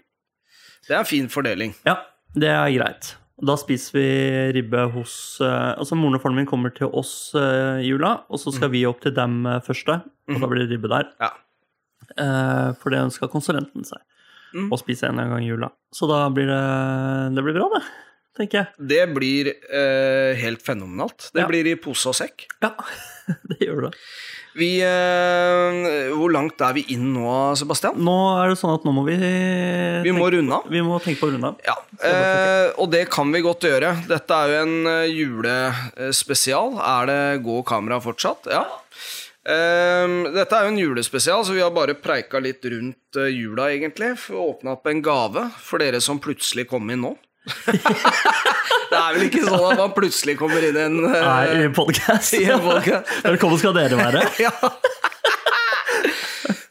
det 0.88 0.94
er 0.94 1.00
en 1.02 1.08
fin 1.08 1.26
fordeling. 1.28 1.74
Ja, 1.84 1.98
det 2.32 2.48
er 2.48 2.70
greit. 2.72 3.10
Da 3.42 3.56
spiser 3.58 3.98
vi 3.98 4.06
ribbe 4.56 4.84
hos 4.94 5.40
eh, 5.42 5.74
Altså, 5.76 5.96
moren 5.98 6.14
og 6.16 6.22
faren 6.22 6.36
min 6.38 6.46
kommer 6.46 6.70
til 6.72 6.86
oss 6.94 7.34
eh, 7.34 7.82
i 7.82 7.90
jula, 7.90 8.22
og 8.30 8.38
så 8.40 8.52
skal 8.54 8.70
vi 8.72 8.84
opp 8.86 9.02
til 9.02 9.12
dem 9.16 9.44
eh, 9.50 9.58
første, 9.66 9.98
og 10.30 10.40
da 10.40 10.48
blir 10.48 10.62
det 10.64 10.76
ribbe 10.76 10.88
der. 10.92 11.10
Ja. 11.20 11.32
Eh, 12.16 12.68
for 12.80 12.94
det 12.94 13.02
ønska 13.02 13.28
konsulenten 13.32 13.84
seg. 13.88 14.00
Mm. 14.54 14.70
Å 14.72 14.78
spise 14.80 15.08
en 15.10 15.16
gang 15.20 15.42
i 15.42 15.48
jula. 15.50 15.68
Så 15.92 16.06
da 16.08 16.22
blir 16.32 16.46
det 16.48 16.62
Det 17.36 17.44
blir 17.44 17.56
bra, 17.58 17.68
det. 17.76 17.82
Tenker 18.38 18.62
jeg. 18.62 18.88
Det 18.88 19.02
blir 19.12 19.50
øh, 19.52 20.34
helt 20.40 20.62
fenomenalt. 20.64 21.30
Det 21.34 21.42
Ja. 21.42 21.48
blir 21.50 21.66
i 21.68 21.74
pose 21.76 22.08
og 22.08 22.16
sekk. 22.16 22.46
Ja, 22.64 22.70
det 23.50 23.58
gjør 23.66 23.88
det. 23.90 23.96
Vi 24.56 24.82
øh, 24.84 26.10
Hvor 26.12 26.28
langt 26.32 26.60
er 26.60 26.74
vi 26.76 26.82
inn 26.92 27.06
nå, 27.14 27.28
Sebastian? 27.56 27.96
Nå 28.04 28.16
er 28.42 28.50
det 28.52 28.58
sånn 28.60 28.74
at 28.74 28.84
nå 28.84 28.92
må 28.92 29.04
vi 29.06 29.14
Vi 30.04 30.12
må 30.12 30.26
runde 30.32 30.58
av. 30.58 30.66
Vi 30.72 30.82
må 30.84 30.98
tenke 31.00 31.20
på 31.22 31.30
å 31.30 31.34
runde 31.34 31.52
av. 31.54 31.60
Ja, 31.64 31.76
eh, 32.08 32.68
og 32.76 32.90
det 32.92 33.06
kan 33.12 33.32
vi 33.32 33.40
godt 33.44 33.64
gjøre. 33.68 33.94
Dette 34.10 34.36
er 34.42 34.52
jo 34.52 34.62
en 34.66 34.90
eh, 34.92 35.12
julespesial. 35.12 36.76
Er 36.84 37.08
det 37.12 37.20
Gå 37.46 37.62
kamera 37.68 38.00
fortsatt? 38.04 38.48
Ja. 38.52 38.64
Um, 39.42 40.20
dette 40.36 40.54
er 40.54 40.68
jo 40.68 40.70
en 40.70 40.78
julespesial, 40.78 41.40
så 41.42 41.56
vi 41.56 41.62
har 41.64 41.72
bare 41.74 41.96
preika 41.98 42.38
litt 42.38 42.62
rundt 42.70 43.18
eh, 43.18 43.32
jula, 43.34 43.70
egentlig. 43.74 44.12
For 44.22 44.38
å 44.38 44.44
opp 44.76 44.86
en 44.86 45.00
gave 45.02 45.48
for 45.64 45.82
dere 45.82 45.98
som 46.04 46.20
plutselig 46.22 46.68
kom 46.70 46.92
inn 46.94 47.02
nå. 47.08 47.16
det 48.92 48.98
er 48.98 49.16
vel 49.16 49.24
ikke 49.26 49.42
sånn 49.42 49.64
at 49.72 49.80
man 49.80 49.94
plutselig 49.96 50.36
kommer 50.38 50.62
inn 50.62 50.76
en 50.78 50.98
uh, 51.02 51.14
Nei, 51.16 51.64
i 51.64 51.70
podkast. 51.74 52.36
i 52.38 52.44
en 52.46 52.62
podcast. 52.62 53.10
Velkommen 53.26 53.58
skal 53.58 53.74
dere 53.74 53.98
være. 53.98 54.22
ja. 54.46 54.52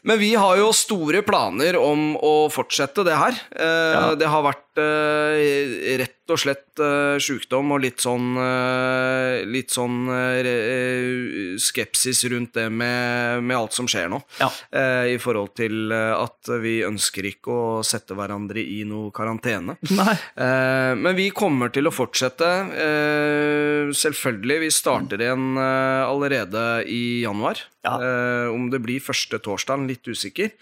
Men 0.02 0.18
vi 0.18 0.32
har 0.34 0.56
jo 0.58 0.72
store 0.74 1.20
planer 1.22 1.76
om 1.78 2.16
å 2.18 2.32
fortsette 2.50 3.04
det 3.06 3.14
her. 3.20 3.36
Uh, 3.54 3.68
Ja. 3.92 4.00
Det 4.18 4.26
har 4.32 4.42
vært 4.42 4.64
eh, 4.64 4.71
rett 4.80 6.22
og 6.32 6.40
slett 6.40 6.80
eh, 6.80 7.18
sjukdom 7.22 7.74
og 7.74 7.82
litt 7.82 8.02
sånn 8.02 8.36
eh, 8.40 9.42
Litt 9.48 9.72
sånn 9.74 10.06
eh, 10.12 10.48
eh, 10.48 11.56
skepsis 11.60 12.24
rundt 12.32 12.54
det 12.56 12.68
med, 12.72 13.42
med 13.44 13.56
alt 13.56 13.76
som 13.76 13.88
skjer 13.90 14.10
nå. 14.12 14.20
Ja. 14.40 14.48
Eh, 14.70 15.14
I 15.16 15.18
forhold 15.22 15.54
til 15.58 15.92
eh, 15.92 16.12
at 16.16 16.52
vi 16.62 16.78
ønsker 16.86 17.26
ikke 17.28 17.52
å 17.52 17.82
sette 17.86 18.16
hverandre 18.16 18.62
i 18.62 18.82
noe 18.88 19.12
karantene. 19.14 19.76
Nei. 19.92 20.14
Eh, 20.36 20.92
men 20.98 21.18
vi 21.18 21.28
kommer 21.34 21.72
til 21.74 21.88
å 21.88 21.94
fortsette. 21.94 22.50
Eh, 22.86 23.92
selvfølgelig. 23.96 24.60
Vi 24.66 24.72
starter 24.74 25.26
igjen 25.26 25.52
eh, 25.58 26.02
allerede 26.06 26.66
i 26.88 27.22
januar. 27.26 27.66
Ja. 27.82 27.96
Eh, 27.98 28.48
om 28.54 28.68
det 28.70 28.78
blir 28.84 29.02
første 29.02 29.40
torsdagen, 29.42 29.88
litt 29.90 30.06
usikker. 30.06 30.52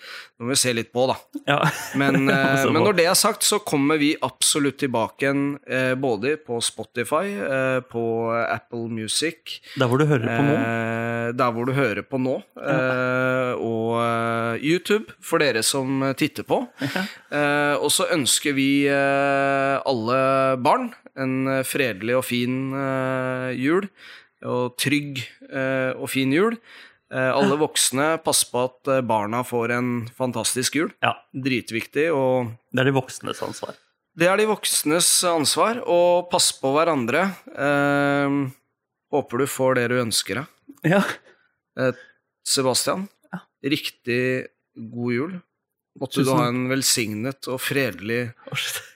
Nå 0.40 0.48
må 0.48 0.54
vi 0.54 0.60
se 0.62 0.72
litt 0.72 0.88
på, 0.94 1.04
da. 1.10 1.18
Ja. 1.44 1.58
Men, 2.00 2.24
eh, 2.32 2.64
men 2.64 2.80
når 2.80 2.96
det 2.96 3.08
er 3.10 3.18
sagt, 3.18 3.44
så 3.44 3.60
kommer 3.60 3.99
vi 4.00 4.10
absolutt 4.26 4.78
tilbake 4.80 5.26
igjen 5.26 5.42
eh, 5.68 5.92
både 6.00 6.34
på 6.42 6.58
Spotify, 6.64 7.30
eh, 7.44 7.78
på 7.86 8.02
Apple 8.40 8.88
Music, 8.90 9.60
Der 9.76 9.86
hvor 9.90 10.00
du 10.00 10.06
hører 10.10 10.26
på 10.26 10.42
nå. 10.48 10.54
eh, 10.56 11.30
der 11.40 11.52
hvor 11.54 11.68
du 11.68 11.72
hører 11.76 12.02
på 12.08 12.18
nå, 12.18 12.34
eh, 12.58 13.52
og 13.60 14.00
eh, 14.02 14.64
YouTube, 14.66 15.12
for 15.22 15.38
dere 15.44 15.62
som 15.66 16.02
titter 16.18 16.46
på. 16.48 16.62
Eh, 16.80 17.74
og 17.78 17.90
så 17.94 18.08
ønsker 18.16 18.56
vi 18.56 18.70
alle 18.90 20.20
barn 20.64 20.90
en 21.20 21.62
fredelig 21.66 22.16
og 22.20 22.24
fin 22.26 22.60
jul, 23.58 23.88
og 24.46 24.76
trygg 24.80 25.20
og 26.00 26.06
fin 26.10 26.32
jul. 26.32 26.56
Eh, 27.10 27.30
alle 27.34 27.56
voksne, 27.58 28.12
pass 28.22 28.44
på 28.46 28.60
at 28.68 28.90
barna 29.02 29.40
får 29.42 29.72
en 29.74 29.88
fantastisk 30.14 30.76
jul. 30.78 30.92
Ja. 31.02 31.16
Dritviktig, 31.34 32.06
og 32.14 32.52
Det 32.70 32.84
er 32.84 32.90
de 32.92 32.94
voksnes 32.94 33.40
ansvar. 33.42 33.74
Det 34.18 34.26
er 34.28 34.40
de 34.40 34.48
voksnes 34.50 35.08
ansvar, 35.30 35.82
og 35.86 36.30
pass 36.32 36.50
på 36.58 36.72
hverandre. 36.74 37.28
Eh, 37.54 38.38
håper 39.14 39.42
du 39.42 39.46
får 39.50 39.78
det 39.78 39.90
du 39.92 39.98
ønsker 40.00 40.42
deg. 40.42 40.56
Ja. 40.96 41.04
Eh, 41.78 41.92
Sebastian, 42.46 43.08
Ja. 43.32 43.44
riktig 43.62 44.48
god 44.74 45.12
jul. 45.12 45.40
Måtte 46.00 46.20
Tusen 46.20 46.30
du 46.30 46.38
ha 46.38 46.48
en 46.48 46.68
velsignet 46.70 47.48
og 47.50 47.58
fredelig 47.60 48.32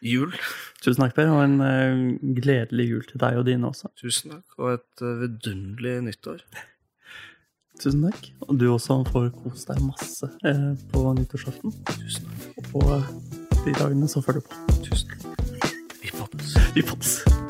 jul. 0.00 0.32
Tusen 0.80 1.02
takk, 1.02 1.14
Per, 1.16 1.28
og 1.28 1.42
en 1.42 1.56
uh, 1.60 2.34
gledelig 2.38 2.86
jul 2.88 3.04
til 3.08 3.20
deg 3.20 3.40
og 3.40 3.46
dine 3.48 3.68
også. 3.68 3.90
Tusen 3.98 4.30
takk, 4.30 4.58
og 4.58 4.76
et 4.76 5.02
uh, 5.02 5.18
vidunderlig 5.24 5.96
nyttår. 6.08 6.44
Tusen 7.82 8.06
takk. 8.06 8.30
Og 8.46 8.58
du 8.60 8.68
også 8.70 9.02
får 9.10 9.32
kose 9.36 9.66
deg 9.72 9.82
masse 9.84 10.30
uh, 10.46 10.70
på 10.94 11.06
nyttårsaften. 11.18 11.74
Tusen 11.96 12.30
takk. 12.30 12.52
Og 12.62 12.70
på 12.70 13.43
de 13.64 13.72
dagene 13.72 14.08
som 14.08 14.22
følger 14.22 14.40
på. 14.40 14.54
Tusen 14.84 15.08
takk. 15.08 15.24
Vi 16.02 16.10
poddes. 16.18 16.58
Vi 16.74 16.82
poddes. 16.82 17.43